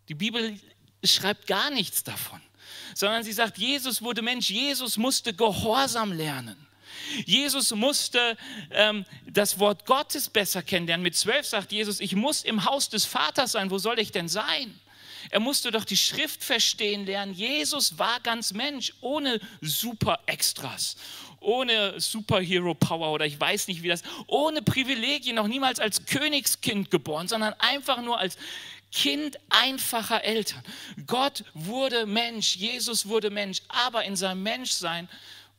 [0.08, 0.58] Die Bibel
[1.04, 2.40] schreibt gar nichts davon
[2.96, 6.56] sondern sie sagt, Jesus wurde Mensch, Jesus musste Gehorsam lernen.
[7.26, 8.38] Jesus musste
[8.72, 11.04] ähm, das Wort Gottes besser kennenlernen.
[11.04, 13.72] Mit zwölf sagt Jesus, ich muss im Haus des Vaters sein.
[13.72, 14.80] Wo soll ich denn sein?
[15.30, 17.34] Er musste doch die Schrift verstehen lernen.
[17.34, 20.98] Jesus war ganz Mensch, ohne Super-Extras,
[21.40, 27.28] ohne Superhero-Power oder ich weiß nicht wie das, ohne Privilegien, noch niemals als Königskind geboren,
[27.28, 28.38] sondern einfach nur als
[28.94, 30.62] Kind einfacher Eltern.
[31.08, 35.10] Gott wurde Mensch, Jesus wurde Mensch, aber in seinem Menschsein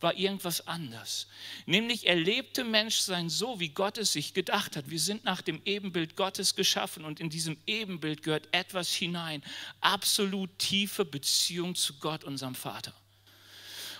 [0.01, 1.27] war irgendwas anders.
[1.66, 4.88] Nämlich er lebte Menschsein so, wie Gott es sich gedacht hat.
[4.88, 9.42] Wir sind nach dem Ebenbild Gottes geschaffen und in diesem Ebenbild gehört etwas hinein.
[9.81, 12.92] Absolut tiefe Beziehung zu Gott, unserem Vater.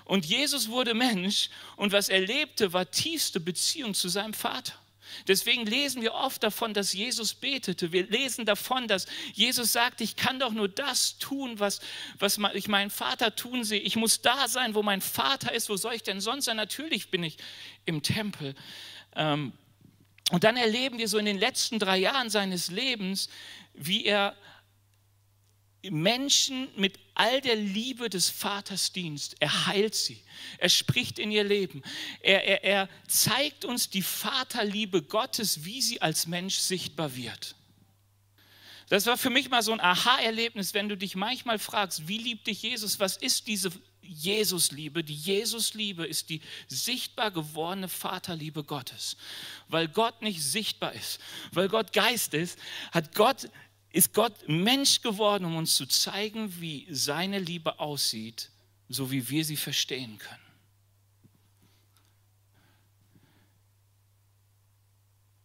[0.05, 4.75] Und Jesus wurde Mensch und was er lebte, war tiefste Beziehung zu seinem Vater.
[5.29, 7.92] Deswegen lesen wir oft davon, dass Jesus betete.
[7.92, 11.81] Wir lesen davon, dass Jesus sagt, ich kann doch nur das tun, was,
[12.18, 13.81] was ich meinen Vater tun sehe.
[13.81, 15.68] Ich muss da sein, wo mein Vater ist.
[15.68, 16.57] Wo soll ich denn sonst sein?
[16.57, 17.37] Natürlich bin ich
[17.85, 18.55] im Tempel.
[19.16, 19.53] Ähm,
[20.31, 23.29] und dann erleben wir so in den letzten drei Jahren seines Lebens,
[23.74, 24.35] wie er
[25.90, 29.37] Menschen mit all der Liebe des Vaters dienst.
[29.40, 30.20] Er heilt sie.
[30.59, 31.83] Er spricht in ihr Leben.
[32.20, 37.55] Er, er, er zeigt uns die Vaterliebe Gottes, wie sie als Mensch sichtbar wird.
[38.88, 42.47] Das war für mich mal so ein Aha-Erlebnis, wenn du dich manchmal fragst, wie liebt
[42.47, 43.01] dich Jesus?
[43.01, 45.03] Was ist diese Jesusliebe?
[45.03, 49.16] Die Jesusliebe ist die sichtbar gewordene Vaterliebe Gottes.
[49.68, 51.18] Weil Gott nicht sichtbar ist,
[51.53, 52.59] weil Gott Geist ist,
[52.92, 53.49] hat Gott
[53.95, 58.51] ist Gott Mensch geworden, um uns zu zeigen, wie seine Liebe aussieht,
[58.89, 60.41] so wie wir sie verstehen können.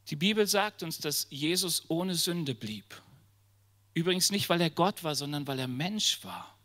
[0.10, 3.00] Die Bibel sagt uns, dass Jesus ohne Sünde blieb.
[3.94, 6.58] Übrigens nicht, weil er Gott war, sondern weil er Mensch war.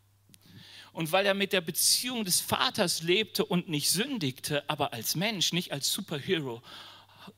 [0.94, 5.52] Und weil er mit der Beziehung des Vaters lebte und nicht sündigte, aber als Mensch,
[5.52, 6.62] nicht als Superhero,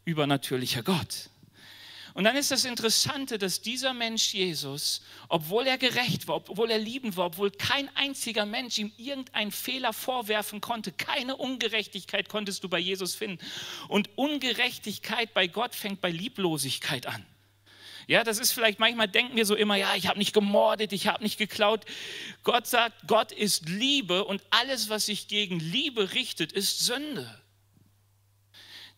[0.05, 1.31] übernatürlicher Gott.
[2.17, 6.79] Und dann ist das Interessante, dass dieser Mensch Jesus, obwohl er gerecht war, obwohl er
[6.79, 12.71] liebend war, obwohl kein einziger Mensch ihm irgendeinen Fehler vorwerfen konnte, keine Ungerechtigkeit konntest du
[12.71, 13.45] bei Jesus finden.
[13.89, 17.23] Und Ungerechtigkeit bei Gott fängt bei Lieblosigkeit an.
[18.07, 21.09] Ja, das ist vielleicht manchmal denken wir so immer, ja, ich habe nicht gemordet, ich
[21.09, 21.85] habe nicht geklaut.
[22.45, 27.43] Gott sagt, Gott ist Liebe und alles, was sich gegen Liebe richtet, ist Sünde.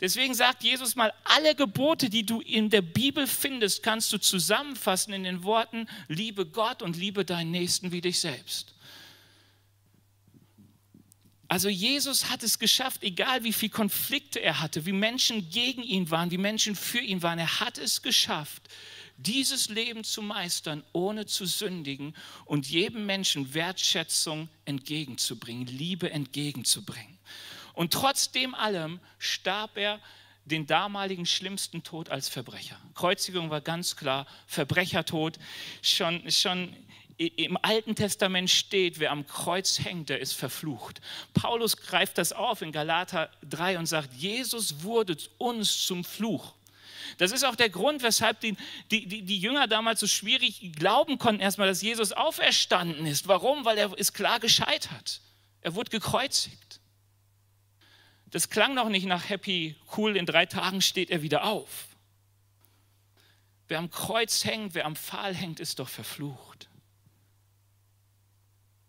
[0.00, 5.12] Deswegen sagt Jesus mal, alle Gebote, die du in der Bibel findest, kannst du zusammenfassen
[5.12, 8.74] in den Worten, liebe Gott und liebe deinen Nächsten wie dich selbst.
[11.48, 16.10] Also Jesus hat es geschafft, egal wie viele Konflikte er hatte, wie Menschen gegen ihn
[16.10, 18.68] waren, wie Menschen für ihn waren, er hat es geschafft,
[19.16, 27.17] dieses Leben zu meistern, ohne zu sündigen und jedem Menschen Wertschätzung entgegenzubringen, Liebe entgegenzubringen.
[27.78, 30.00] Und trotzdem allem starb er
[30.44, 32.76] den damaligen schlimmsten Tod als Verbrecher.
[32.96, 35.38] Kreuzigung war ganz klar Verbrechertod.
[35.80, 36.74] Schon, schon
[37.18, 41.00] im Alten Testament steht, wer am Kreuz hängt, der ist verflucht.
[41.34, 46.54] Paulus greift das auf in Galater 3 und sagt, Jesus wurde uns zum Fluch.
[47.18, 48.56] Das ist auch der Grund, weshalb die,
[48.90, 53.28] die, die, die Jünger damals so schwierig glauben konnten, erstmal, dass Jesus auferstanden ist.
[53.28, 53.64] Warum?
[53.64, 55.20] Weil er ist klar gescheitert.
[55.60, 56.67] Er wurde gekreuzigt.
[58.30, 61.88] Das klang noch nicht nach happy, cool, in drei Tagen steht er wieder auf.
[63.68, 66.68] Wer am Kreuz hängt, wer am Pfahl hängt, ist doch verflucht.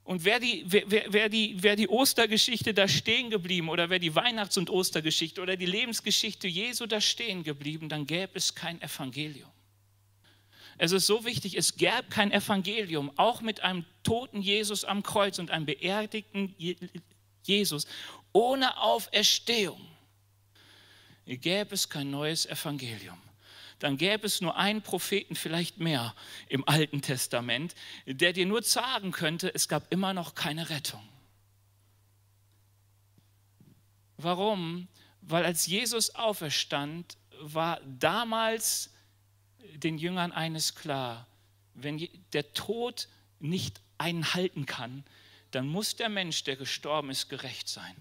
[0.04, 4.16] Und wer die, wer, wer, die, wer die Ostergeschichte da stehen geblieben oder wer die
[4.16, 9.52] Weihnachts- und Ostergeschichte oder die Lebensgeschichte Jesu da stehen geblieben, dann gäbe es kein Evangelium.
[10.80, 15.38] Es ist so wichtig, es gäbe kein Evangelium, auch mit einem toten Jesus am Kreuz
[15.38, 16.56] und einem beerdigten
[17.44, 17.86] Jesus,
[18.34, 19.80] ohne Auferstehung
[21.26, 23.20] gäbe es kein neues Evangelium.
[23.80, 26.14] Dann gäbe es nur einen Propheten, vielleicht mehr
[26.48, 31.08] im Alten Testament, der dir nur sagen könnte, es gab immer noch keine Rettung.
[34.18, 34.90] Warum?
[35.22, 38.92] Weil als Jesus auferstand, war damals
[39.76, 41.26] den Jüngern eines klar,
[41.74, 43.08] wenn der Tod
[43.40, 45.06] nicht einen halten kann,
[45.52, 47.96] dann muss der Mensch, der gestorben ist, gerecht sein.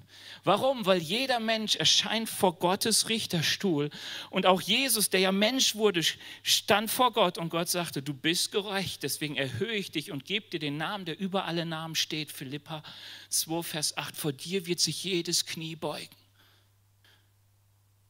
[0.45, 0.85] Warum?
[0.85, 3.91] Weil jeder Mensch erscheint vor Gottes Richterstuhl
[4.31, 6.03] und auch Jesus, der ja Mensch wurde,
[6.43, 10.51] stand vor Gott und Gott sagte, du bist gerecht, deswegen erhöhe ich dich und gebe
[10.51, 12.33] dir den Namen, der über alle Namen steht.
[12.33, 12.83] Philippa
[13.31, 16.15] 2, Vers 8, vor dir wird sich jedes Knie beugen.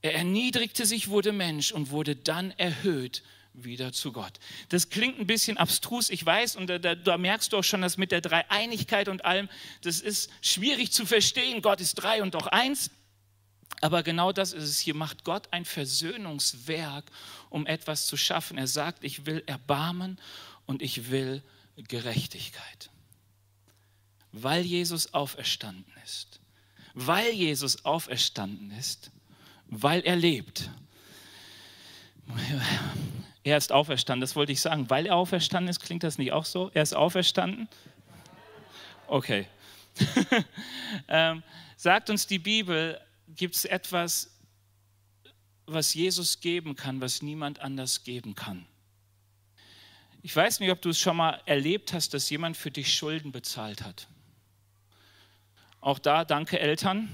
[0.02, 3.22] Er erniedrigte sich, wurde Mensch und wurde dann erhöht
[3.64, 4.38] wieder zu Gott.
[4.68, 7.82] Das klingt ein bisschen abstrus, ich weiß, und da, da, da, merkst du auch schon,
[7.82, 9.48] dass mit der Dreieinigkeit und allem,
[9.82, 11.62] das ist schwierig zu verstehen.
[11.62, 12.90] Gott ist drei und doch eins.
[13.80, 14.78] Aber genau das ist es.
[14.78, 17.04] Hier macht Gott ein Versöhnungswerk,
[17.48, 18.58] um etwas zu schaffen.
[18.58, 20.18] Er sagt, ich will Erbarmen
[20.66, 21.42] und ich will
[21.76, 22.90] Gerechtigkeit.
[24.32, 26.40] Weil Jesus auferstanden ist.
[26.94, 29.10] Weil Jesus auferstanden ist.
[29.68, 30.70] Weil er lebt
[33.48, 34.90] er ist auferstanden, das wollte ich sagen.
[34.90, 36.70] Weil er auferstanden ist, klingt das nicht auch so?
[36.74, 37.68] Er ist auferstanden?
[39.06, 39.46] Okay.
[41.08, 41.42] ähm,
[41.76, 44.30] sagt uns die Bibel, gibt es etwas,
[45.66, 48.66] was Jesus geben kann, was niemand anders geben kann?
[50.22, 53.32] Ich weiß nicht, ob du es schon mal erlebt hast, dass jemand für dich Schulden
[53.32, 54.08] bezahlt hat.
[55.80, 57.08] Auch da danke Eltern.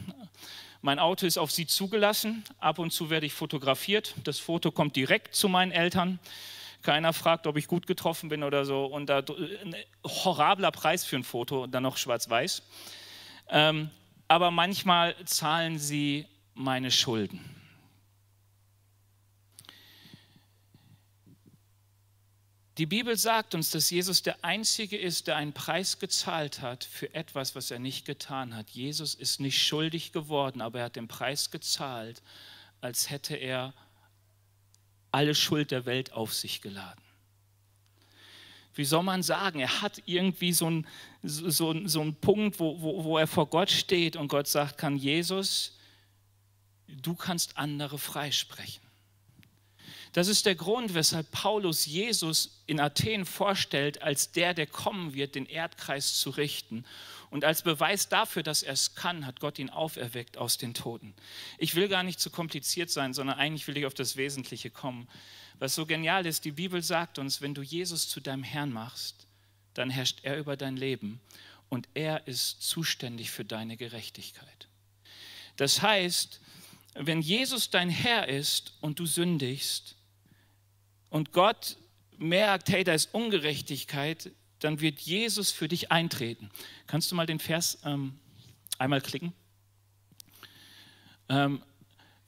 [0.85, 2.45] Mein Auto ist auf sie zugelassen.
[2.59, 4.15] Ab und zu werde ich fotografiert.
[4.23, 6.19] Das Foto kommt direkt zu meinen Eltern.
[6.83, 8.85] Keiner fragt, ob ich gut getroffen bin oder so.
[8.85, 12.63] Und da ein horrabler Preis für ein Foto und dann noch schwarz-weiß.
[13.49, 13.89] Ähm,
[14.29, 17.41] aber manchmal zahlen sie meine Schulden.
[22.77, 27.15] Die Bibel sagt uns, dass Jesus der Einzige ist, der einen Preis gezahlt hat für
[27.15, 28.71] etwas, was er nicht getan hat.
[28.71, 32.21] Jesus ist nicht schuldig geworden, aber er hat den Preis gezahlt,
[32.81, 33.75] als hätte er
[35.13, 37.01] alle Schuld der Welt auf sich geladen.
[38.75, 40.87] Wie soll man sagen, er hat irgendwie so einen
[41.23, 45.79] so, so Punkt, wo, wo, wo er vor Gott steht und Gott sagt, kann Jesus,
[46.89, 48.84] du kannst andere freisprechen.
[50.15, 55.35] Das ist der Grund, weshalb Paulus Jesus in Athen vorstellt, als der, der kommen wird,
[55.35, 56.85] den Erdkreis zu richten.
[57.31, 61.15] Und als Beweis dafür, dass er es kann, hat Gott ihn auferweckt aus den Toten.
[61.59, 65.09] Ich will gar nicht zu kompliziert sein, sondern eigentlich will ich auf das Wesentliche kommen.
[65.59, 69.27] Was so genial ist, die Bibel sagt uns, wenn du Jesus zu deinem Herrn machst,
[69.75, 71.21] dann herrscht er über dein Leben
[71.71, 74.69] und er ist zuständig für deine Gerechtigkeit.
[75.57, 76.41] Das heißt,
[76.95, 79.94] wenn Jesus dein Herr ist und du sündigst,
[81.15, 81.77] und Gott
[82.19, 86.51] merkt, hey, da ist Ungerechtigkeit, dann wird Jesus für dich eintreten.
[86.89, 88.19] Kannst du mal den Vers ähm,
[88.79, 89.33] einmal klicken?
[91.29, 91.63] Ähm,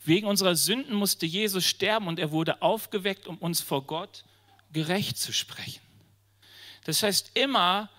[0.04, 4.24] wegen unserer Sünden musste Jesus sterben und er wurde aufgeweckt, um uns vor Gott
[4.72, 5.82] gerecht zu sprechen.
[6.84, 7.90] Das heißt, immer,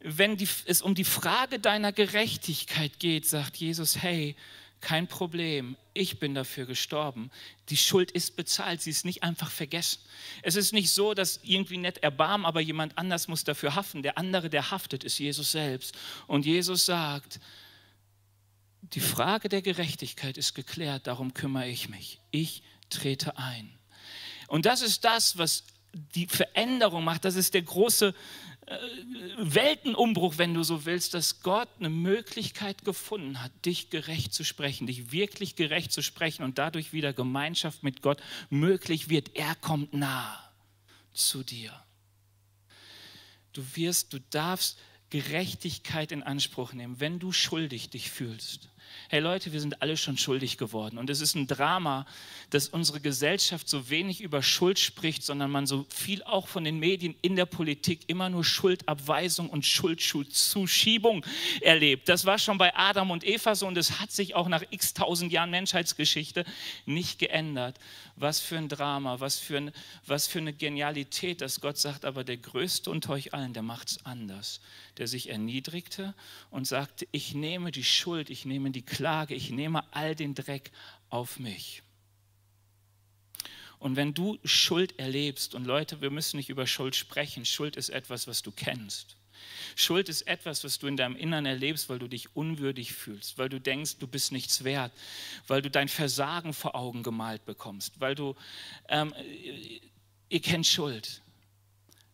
[0.00, 4.34] wenn die, es um die Frage deiner Gerechtigkeit geht, sagt Jesus, hey,
[4.82, 7.30] kein Problem, ich bin dafür gestorben.
[7.70, 10.00] Die Schuld ist bezahlt, sie ist nicht einfach vergessen.
[10.42, 14.02] Es ist nicht so, dass irgendwie nett erbarmen, aber jemand anders muss dafür haften.
[14.02, 15.96] Der andere, der haftet, ist Jesus selbst.
[16.26, 17.40] Und Jesus sagt,
[18.82, 22.20] die Frage der Gerechtigkeit ist geklärt, darum kümmere ich mich.
[22.30, 23.72] Ich trete ein.
[24.48, 27.24] Und das ist das, was die Veränderung macht.
[27.24, 28.14] Das ist der große
[29.38, 34.86] Weltenumbruch, wenn du so willst, dass Gott eine Möglichkeit gefunden hat, dich gerecht zu sprechen,
[34.86, 39.36] dich wirklich gerecht zu sprechen und dadurch wieder Gemeinschaft mit Gott möglich wird.
[39.36, 40.38] Er kommt nah
[41.12, 41.72] zu dir.
[43.52, 44.78] Du wirst, du darfst
[45.10, 48.71] Gerechtigkeit in Anspruch nehmen, wenn du schuldig dich fühlst
[49.08, 50.98] hey Leute, wir sind alle schon schuldig geworden.
[50.98, 52.06] Und es ist ein Drama,
[52.50, 56.78] dass unsere Gesellschaft so wenig über Schuld spricht, sondern man so viel auch von den
[56.78, 61.24] Medien in der Politik immer nur Schuldabweisung und Schuldzuschiebung
[61.60, 62.08] erlebt.
[62.08, 64.94] Das war schon bei Adam und Eva so und das hat sich auch nach x
[64.94, 66.44] tausend Jahren Menschheitsgeschichte
[66.86, 67.78] nicht geändert.
[68.16, 69.72] Was für ein Drama, was für, ein,
[70.06, 73.88] was für eine Genialität, dass Gott sagt, aber der Größte unter euch allen, der macht
[73.88, 74.60] es anders.
[74.98, 76.14] Der sich erniedrigte
[76.50, 80.70] und sagte, ich nehme die Schuld, ich nehme die Klage, ich nehme all den Dreck
[81.08, 81.82] auf mich.
[83.78, 87.88] Und wenn du Schuld erlebst, und Leute, wir müssen nicht über Schuld sprechen, Schuld ist
[87.88, 89.16] etwas, was du kennst.
[89.74, 93.48] Schuld ist etwas, was du in deinem Innern erlebst, weil du dich unwürdig fühlst, weil
[93.48, 94.92] du denkst, du bist nichts wert,
[95.46, 98.36] weil du dein Versagen vor Augen gemalt bekommst, weil du,
[98.88, 99.12] ähm,
[100.28, 101.22] ihr kennt Schuld.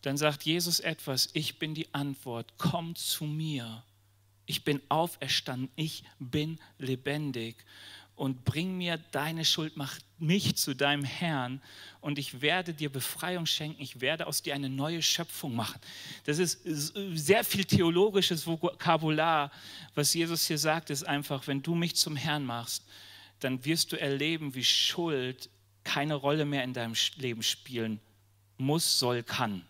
[0.02, 3.82] Dann sagt Jesus etwas, ich bin die Antwort, komm zu mir.
[4.46, 7.56] Ich bin auferstanden, ich bin lebendig
[8.18, 11.62] und bring mir deine Schuld, mach mich zu deinem Herrn
[12.00, 15.80] und ich werde dir Befreiung schenken, ich werde aus dir eine neue Schöpfung machen.
[16.24, 19.52] Das ist sehr viel theologisches Vokabular,
[19.94, 22.84] was Jesus hier sagt, ist einfach, wenn du mich zum Herrn machst,
[23.38, 25.48] dann wirst du erleben, wie Schuld
[25.84, 28.00] keine Rolle mehr in deinem Leben spielen
[28.56, 29.64] muss, soll, kann.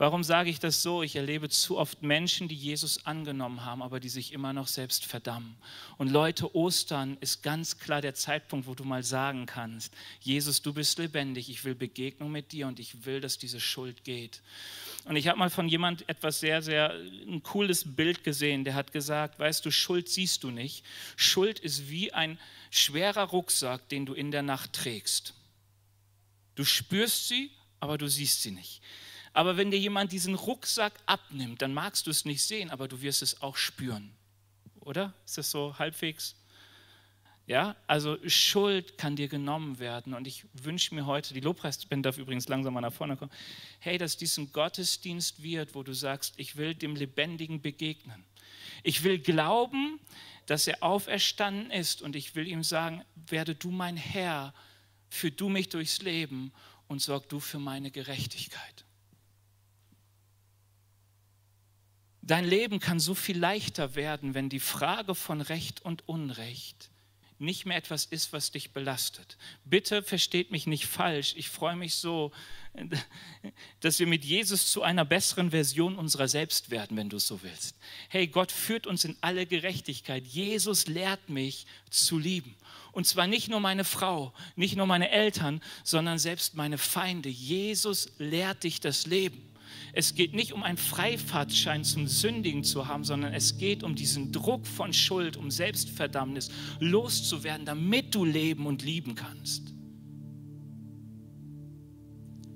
[0.00, 1.02] Warum sage ich das so?
[1.02, 5.04] Ich erlebe zu oft Menschen, die Jesus angenommen haben, aber die sich immer noch selbst
[5.04, 5.56] verdammen.
[5.96, 10.72] Und Leute, Ostern ist ganz klar der Zeitpunkt, wo du mal sagen kannst, Jesus, du
[10.72, 14.40] bist lebendig, ich will Begegnung mit dir und ich will, dass diese Schuld geht.
[15.04, 18.92] Und ich habe mal von jemand etwas sehr, sehr, ein cooles Bild gesehen, der hat
[18.92, 20.84] gesagt, weißt du, Schuld siehst du nicht.
[21.16, 22.38] Schuld ist wie ein
[22.70, 25.34] schwerer Rucksack, den du in der Nacht trägst.
[26.54, 28.80] Du spürst sie, aber du siehst sie nicht.
[29.32, 33.00] Aber wenn dir jemand diesen Rucksack abnimmt, dann magst du es nicht sehen, aber du
[33.02, 34.12] wirst es auch spüren.
[34.80, 35.12] Oder?
[35.26, 36.34] Ist das so halbwegs?
[37.48, 40.12] Ja, also Schuld kann dir genommen werden.
[40.12, 43.32] Und ich wünsche mir heute, die Lobpreisband darf übrigens langsam mal nach vorne kommen,
[43.80, 48.22] hey, dass dies ein Gottesdienst wird, wo du sagst, ich will dem Lebendigen begegnen.
[48.82, 49.98] Ich will glauben,
[50.44, 54.52] dass er auferstanden ist und ich will ihm sagen, werde du mein Herr,
[55.08, 56.52] führ du mich durchs Leben
[56.86, 58.84] und sorg du für meine Gerechtigkeit.
[62.28, 66.90] Dein Leben kann so viel leichter werden, wenn die Frage von Recht und Unrecht
[67.38, 69.38] nicht mehr etwas ist, was dich belastet.
[69.64, 71.32] Bitte versteht mich nicht falsch.
[71.38, 72.32] Ich freue mich so,
[73.80, 77.42] dass wir mit Jesus zu einer besseren Version unserer selbst werden, wenn du es so
[77.42, 77.76] willst.
[78.10, 80.26] Hey, Gott führt uns in alle Gerechtigkeit.
[80.26, 82.56] Jesus lehrt mich zu lieben.
[82.92, 87.30] Und zwar nicht nur meine Frau, nicht nur meine Eltern, sondern selbst meine Feinde.
[87.30, 89.47] Jesus lehrt dich das Leben.
[89.92, 94.32] Es geht nicht um einen Freifahrtschein zum Sündigen zu haben, sondern es geht um diesen
[94.32, 96.50] Druck von Schuld, um Selbstverdammnis
[96.80, 99.74] loszuwerden, damit du leben und lieben kannst.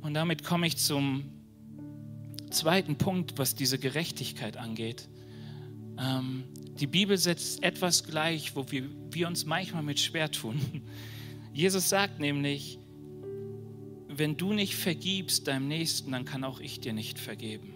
[0.00, 1.24] Und damit komme ich zum
[2.50, 5.08] zweiten Punkt, was diese Gerechtigkeit angeht.
[5.98, 6.44] Ähm,
[6.80, 10.60] die Bibel setzt etwas gleich, wo wir, wir uns manchmal mit schwer tun.
[11.52, 12.78] Jesus sagt nämlich,
[14.18, 17.74] wenn du nicht vergibst deinem Nächsten, dann kann auch ich dir nicht vergeben.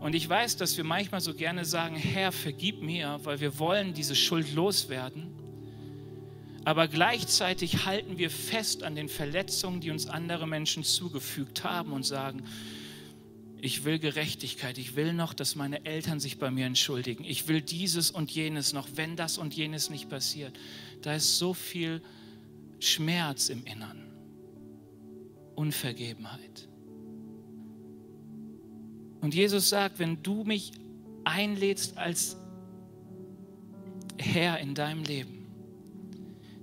[0.00, 3.94] Und ich weiß, dass wir manchmal so gerne sagen, Herr, vergib mir, weil wir wollen
[3.94, 5.26] diese Schuld loswerden.
[6.64, 12.04] Aber gleichzeitig halten wir fest an den Verletzungen, die uns andere Menschen zugefügt haben und
[12.04, 12.44] sagen,
[13.60, 17.24] ich will Gerechtigkeit, ich will noch, dass meine Eltern sich bei mir entschuldigen.
[17.24, 20.56] Ich will dieses und jenes noch, wenn das und jenes nicht passiert.
[21.02, 22.02] Da ist so viel
[22.80, 24.12] Schmerz im Innern,
[25.54, 26.68] Unvergebenheit.
[29.20, 30.72] Und Jesus sagt, wenn du mich
[31.24, 32.36] einlädst als
[34.16, 35.46] Herr in deinem Leben,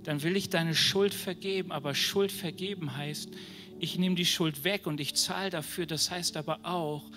[0.02, 1.72] dann will ich deine Schuld vergeben.
[1.72, 3.30] Aber Schuld vergeben heißt,
[3.78, 5.86] ich nehme die Schuld weg und ich zahle dafür.
[5.86, 7.10] Das heißt aber auch,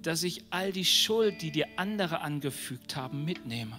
[0.00, 3.78] dass ich all die Schuld, die dir andere angefügt haben, mitnehme.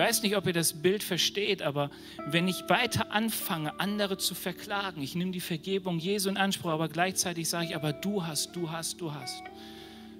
[0.00, 1.90] Weiß nicht, ob ihr das Bild versteht, aber
[2.26, 6.88] wenn ich weiter anfange, andere zu verklagen, ich nehme die Vergebung Jesu in Anspruch, aber
[6.88, 9.42] gleichzeitig sage ich, aber du hast, du hast, du hast,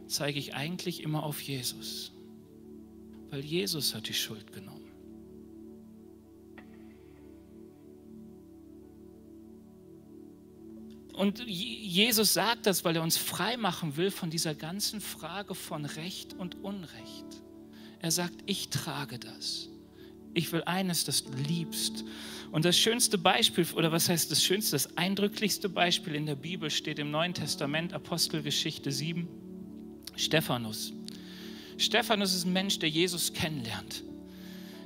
[0.07, 2.13] zeige ich eigentlich immer auf Jesus.
[3.31, 4.93] Weil Jesus hat die Schuld genommen.
[11.15, 15.87] Und Jesus sagt das, weil er uns frei machen will von dieser ganzen Frage von
[15.87, 17.25] Recht und Unrecht.
[18.01, 19.70] Er sagt, ich trage das.
[20.35, 22.05] Ich will eines, das du liebst.
[22.53, 26.71] Und das schönste Beispiel, oder was heißt das schönste, das eindrücklichste Beispiel in der Bibel
[26.71, 29.29] steht im Neuen Testament, Apostelgeschichte 7,
[30.17, 30.93] Stephanus.
[31.79, 34.03] Stephanus ist ein Mensch, der Jesus kennenlernt.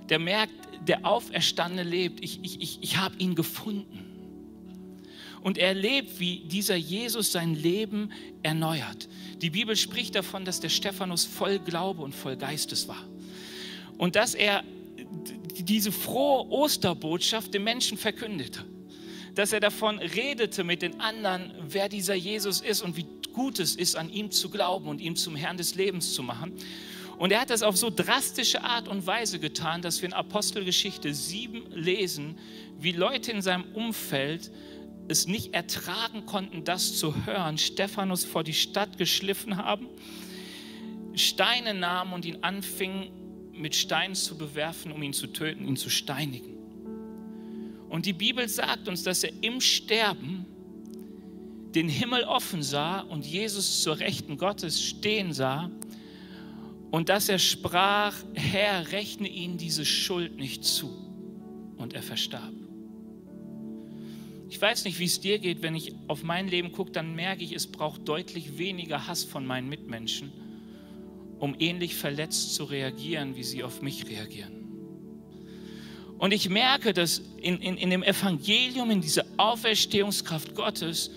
[0.08, 0.52] Der merkt,
[0.86, 2.22] der Auferstandene lebt.
[2.22, 4.04] Ich, ich, ich, ich habe ihn gefunden.
[5.40, 8.10] Und er erlebt, wie dieser Jesus sein Leben
[8.42, 9.08] erneuert.
[9.42, 13.04] Die Bibel spricht davon, dass der Stephanus voll Glaube und voll Geistes war.
[13.98, 14.64] Und dass er
[15.62, 18.64] diese frohe Osterbotschaft den Menschen verkündete.
[19.34, 23.74] Dass er davon redete mit den anderen, wer dieser Jesus ist und wie gut es
[23.74, 26.52] ist, an ihm zu glauben und ihn zum Herrn des Lebens zu machen.
[27.18, 31.14] Und er hat das auf so drastische Art und Weise getan, dass wir in Apostelgeschichte
[31.14, 32.38] 7 lesen,
[32.78, 34.50] wie Leute in seinem Umfeld
[35.08, 39.88] es nicht ertragen konnten, das zu hören, Stephanus vor die Stadt geschliffen haben,
[41.14, 43.10] Steine nahmen und ihn anfingen
[43.56, 46.54] mit Steinen zu bewerfen, um ihn zu töten, ihn zu steinigen.
[47.88, 50.46] Und die Bibel sagt uns, dass er im Sterben
[51.74, 55.70] den Himmel offen sah und Jesus zur Rechten Gottes stehen sah
[56.90, 60.96] und dass er sprach, Herr, rechne ihnen diese Schuld nicht zu.
[61.76, 62.52] Und er verstarb.
[64.48, 67.42] Ich weiß nicht, wie es dir geht, wenn ich auf mein Leben gucke, dann merke
[67.42, 70.32] ich, es braucht deutlich weniger Hass von meinen Mitmenschen,
[71.38, 74.64] um ähnlich verletzt zu reagieren, wie sie auf mich reagieren.
[76.18, 81.10] Und ich merke, dass in, in, in dem Evangelium, in dieser Auferstehungskraft Gottes,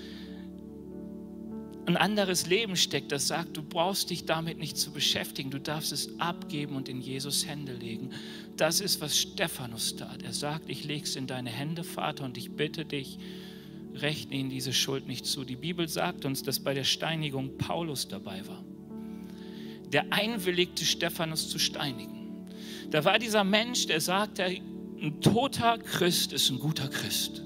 [1.86, 5.94] ein anderes Leben steckt, das sagt, du brauchst dich damit nicht zu beschäftigen, du darfst
[5.94, 8.10] es abgeben und in Jesus Hände legen.
[8.58, 10.22] Das ist, was Stephanus tat.
[10.22, 13.20] Er sagt, ich lege es in deine Hände, Vater, und ich bitte dich,
[13.94, 15.46] rechne ihnen diese Schuld nicht zu.
[15.46, 18.66] Die Bibel sagt uns, dass bei der Steinigung Paulus dabei war,
[19.94, 22.48] der einwilligte, Stephanus zu steinigen.
[22.92, 27.44] Da war dieser Mensch, der sagte, ein toter Christ ist ein guter Christ.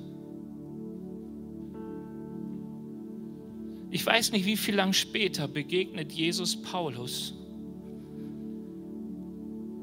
[3.89, 7.33] Ich weiß nicht, wie viel lang später begegnet Jesus Paulus.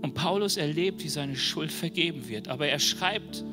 [0.00, 2.48] Und Paulus erlebt, wie seine Schuld vergeben wird.
[2.48, 3.44] Aber er schreibt,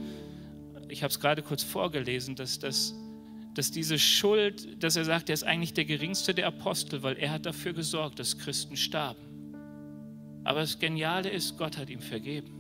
[0.88, 2.96] ich habe es gerade kurz vorgelesen, dass, dass,
[3.56, 7.32] dass diese Schuld, dass er sagt, er ist eigentlich der geringste der Apostel, weil er
[7.32, 9.22] hat dafür gesorgt, dass Christen starben.
[10.44, 12.52] Aber das Geniale ist, Gott hat ihm vergeben.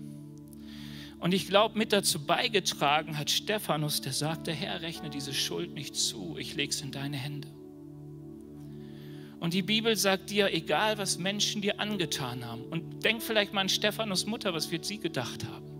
[1.19, 5.95] Und ich glaube, mit dazu beigetragen hat Stephanus, der sagte, Herr, rechne diese Schuld nicht
[5.95, 7.47] zu, ich lege es in deine Hände.
[9.39, 13.61] Und die Bibel sagt dir, egal was Menschen dir angetan haben, und denk vielleicht mal
[13.61, 15.74] an Stephanus Mutter, was wird sie gedacht haben?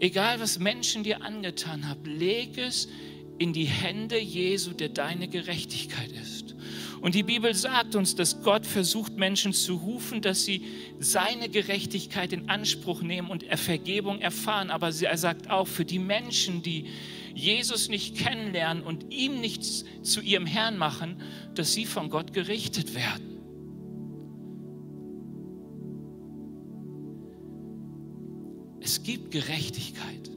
[0.00, 2.88] Egal was Menschen dir angetan haben, leg es
[3.38, 6.54] in die Hände Jesu, der deine Gerechtigkeit ist.
[7.00, 10.64] Und die Bibel sagt uns, dass Gott versucht, Menschen zu rufen, dass sie
[10.98, 14.70] seine Gerechtigkeit in Anspruch nehmen und Vergebung erfahren.
[14.70, 16.86] Aber er sagt auch, für die Menschen, die
[17.34, 21.20] Jesus nicht kennenlernen und ihm nichts zu ihrem Herrn machen,
[21.54, 23.33] dass sie von Gott gerichtet werden.
[28.84, 30.30] Es gibt Gerechtigkeit.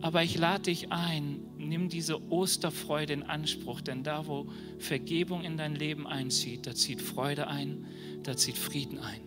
[0.00, 4.46] Aber ich lade dich ein, nimm diese Osterfreude in Anspruch, denn da, wo
[4.78, 7.84] Vergebung in dein Leben einzieht, da zieht Freude ein,
[8.22, 9.20] da zieht Frieden ein.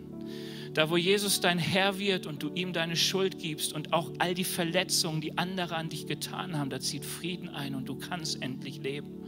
[0.73, 4.33] Da, wo Jesus dein Herr wird und du ihm deine Schuld gibst und auch all
[4.33, 8.41] die Verletzungen, die andere an dich getan haben, da zieht Frieden ein und du kannst
[8.41, 9.25] endlich leben.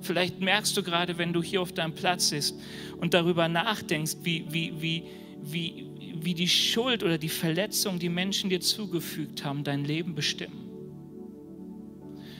[0.00, 2.54] Vielleicht merkst du gerade, wenn du hier auf deinem Platz bist
[2.98, 5.04] und darüber nachdenkst, wie, wie, wie,
[5.42, 5.89] wie,
[6.20, 10.68] wie die Schuld oder die Verletzung, die Menschen dir zugefügt haben, dein Leben bestimmen.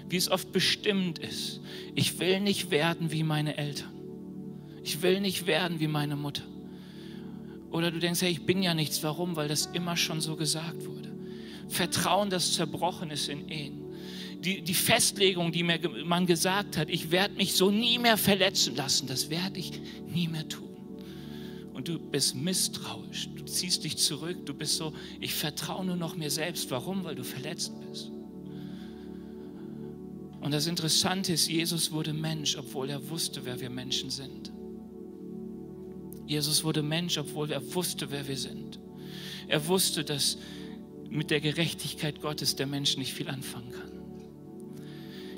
[0.09, 1.61] Wie es oft bestimmt ist.
[1.95, 3.93] Ich will nicht werden wie meine Eltern.
[4.83, 6.43] Ich will nicht werden wie meine Mutter.
[7.71, 9.03] Oder du denkst, hey, ich bin ja nichts.
[9.03, 9.37] Warum?
[9.37, 11.11] Weil das immer schon so gesagt wurde.
[11.69, 13.85] Vertrauen, das zerbrochen ist in Ehen.
[14.41, 18.75] Die, die Festlegung, die mir man gesagt hat, ich werde mich so nie mehr verletzen
[18.75, 19.73] lassen, das werde ich
[20.09, 20.70] nie mehr tun.
[21.81, 26.15] Und du bist misstrauisch, du ziehst dich zurück, du bist so, ich vertraue nur noch
[26.15, 26.71] mir selbst.
[26.71, 27.05] Warum?
[27.05, 28.13] Weil du verletzt bist.
[30.43, 34.53] Und das Interessante ist, Jesus wurde Mensch, obwohl er wusste, wer wir Menschen sind.
[36.27, 38.79] Jesus wurde Mensch, obwohl er wusste, wer wir sind.
[39.49, 40.37] Er wusste, dass
[41.09, 44.03] mit der Gerechtigkeit Gottes der Mensch nicht viel anfangen kann.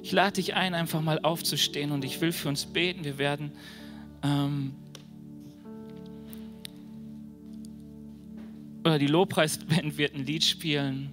[0.03, 3.05] Ich lade dich ein, einfach mal aufzustehen und ich will für uns beten.
[3.05, 3.53] Wir werden
[4.25, 4.75] ähm,
[8.85, 11.13] oder die Lobpreisband wird ein Lied spielen.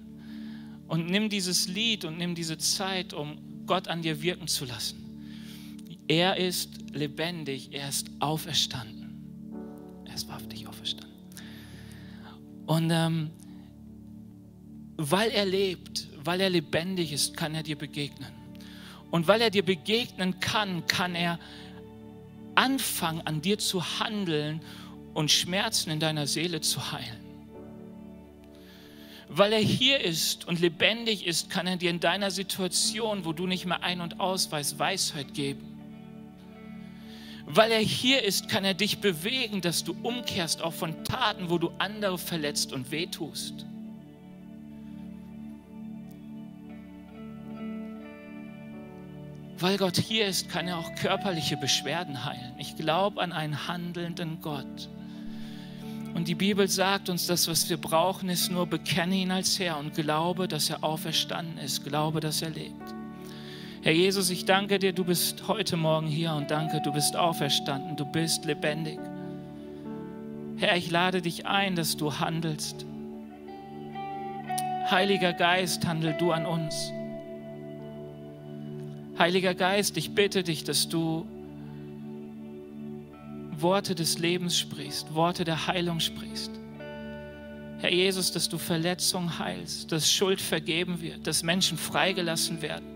[0.88, 4.96] Und nimm dieses Lied und nimm diese Zeit, um Gott an dir wirken zu lassen.
[6.08, 9.00] Er ist lebendig, er ist auferstanden
[10.20, 11.10] ist wahrhaftig auferstanden.
[12.66, 13.30] Und ähm,
[14.96, 18.30] weil er lebt, weil er lebendig ist, kann er dir begegnen.
[19.10, 21.38] Und weil er dir begegnen kann, kann er
[22.54, 24.60] anfangen, an dir zu handeln
[25.14, 27.19] und Schmerzen in deiner Seele zu heilen.
[29.32, 33.46] Weil er hier ist und lebendig ist, kann er dir in deiner Situation, wo du
[33.46, 35.70] nicht mehr ein- und ausweist, Weisheit geben.
[37.46, 41.58] Weil er hier ist, kann er dich bewegen, dass du umkehrst, auch von Taten, wo
[41.58, 43.66] du andere verletzt und wehtust.
[49.58, 52.54] Weil Gott hier ist, kann er auch körperliche Beschwerden heilen.
[52.58, 54.88] Ich glaube an einen handelnden Gott.
[56.14, 59.78] Und die Bibel sagt uns, das, was wir brauchen, ist nur bekenne ihn als Herr
[59.78, 62.94] und glaube, dass er auferstanden ist, glaube, dass er lebt.
[63.82, 67.96] Herr Jesus, ich danke dir, du bist heute Morgen hier und danke, du bist auferstanden,
[67.96, 68.98] du bist lebendig.
[70.58, 72.84] Herr, ich lade dich ein, dass du handelst.
[74.90, 76.92] Heiliger Geist, handel du an uns.
[79.18, 81.26] Heiliger Geist, ich bitte dich, dass du
[83.62, 86.50] Worte des Lebens sprichst, Worte der Heilung sprichst.
[87.78, 92.86] Herr Jesus, dass du Verletzungen heilst, dass Schuld vergeben wird, dass Menschen freigelassen werden.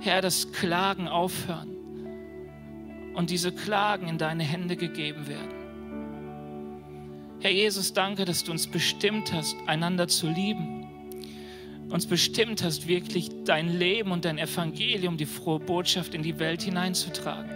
[0.00, 1.76] Herr, dass Klagen aufhören
[3.14, 5.54] und diese Klagen in deine Hände gegeben werden.
[7.40, 10.86] Herr Jesus, danke, dass du uns bestimmt hast, einander zu lieben
[11.90, 16.62] uns bestimmt hast, wirklich dein Leben und dein Evangelium, die frohe Botschaft in die Welt
[16.62, 17.55] hineinzutragen.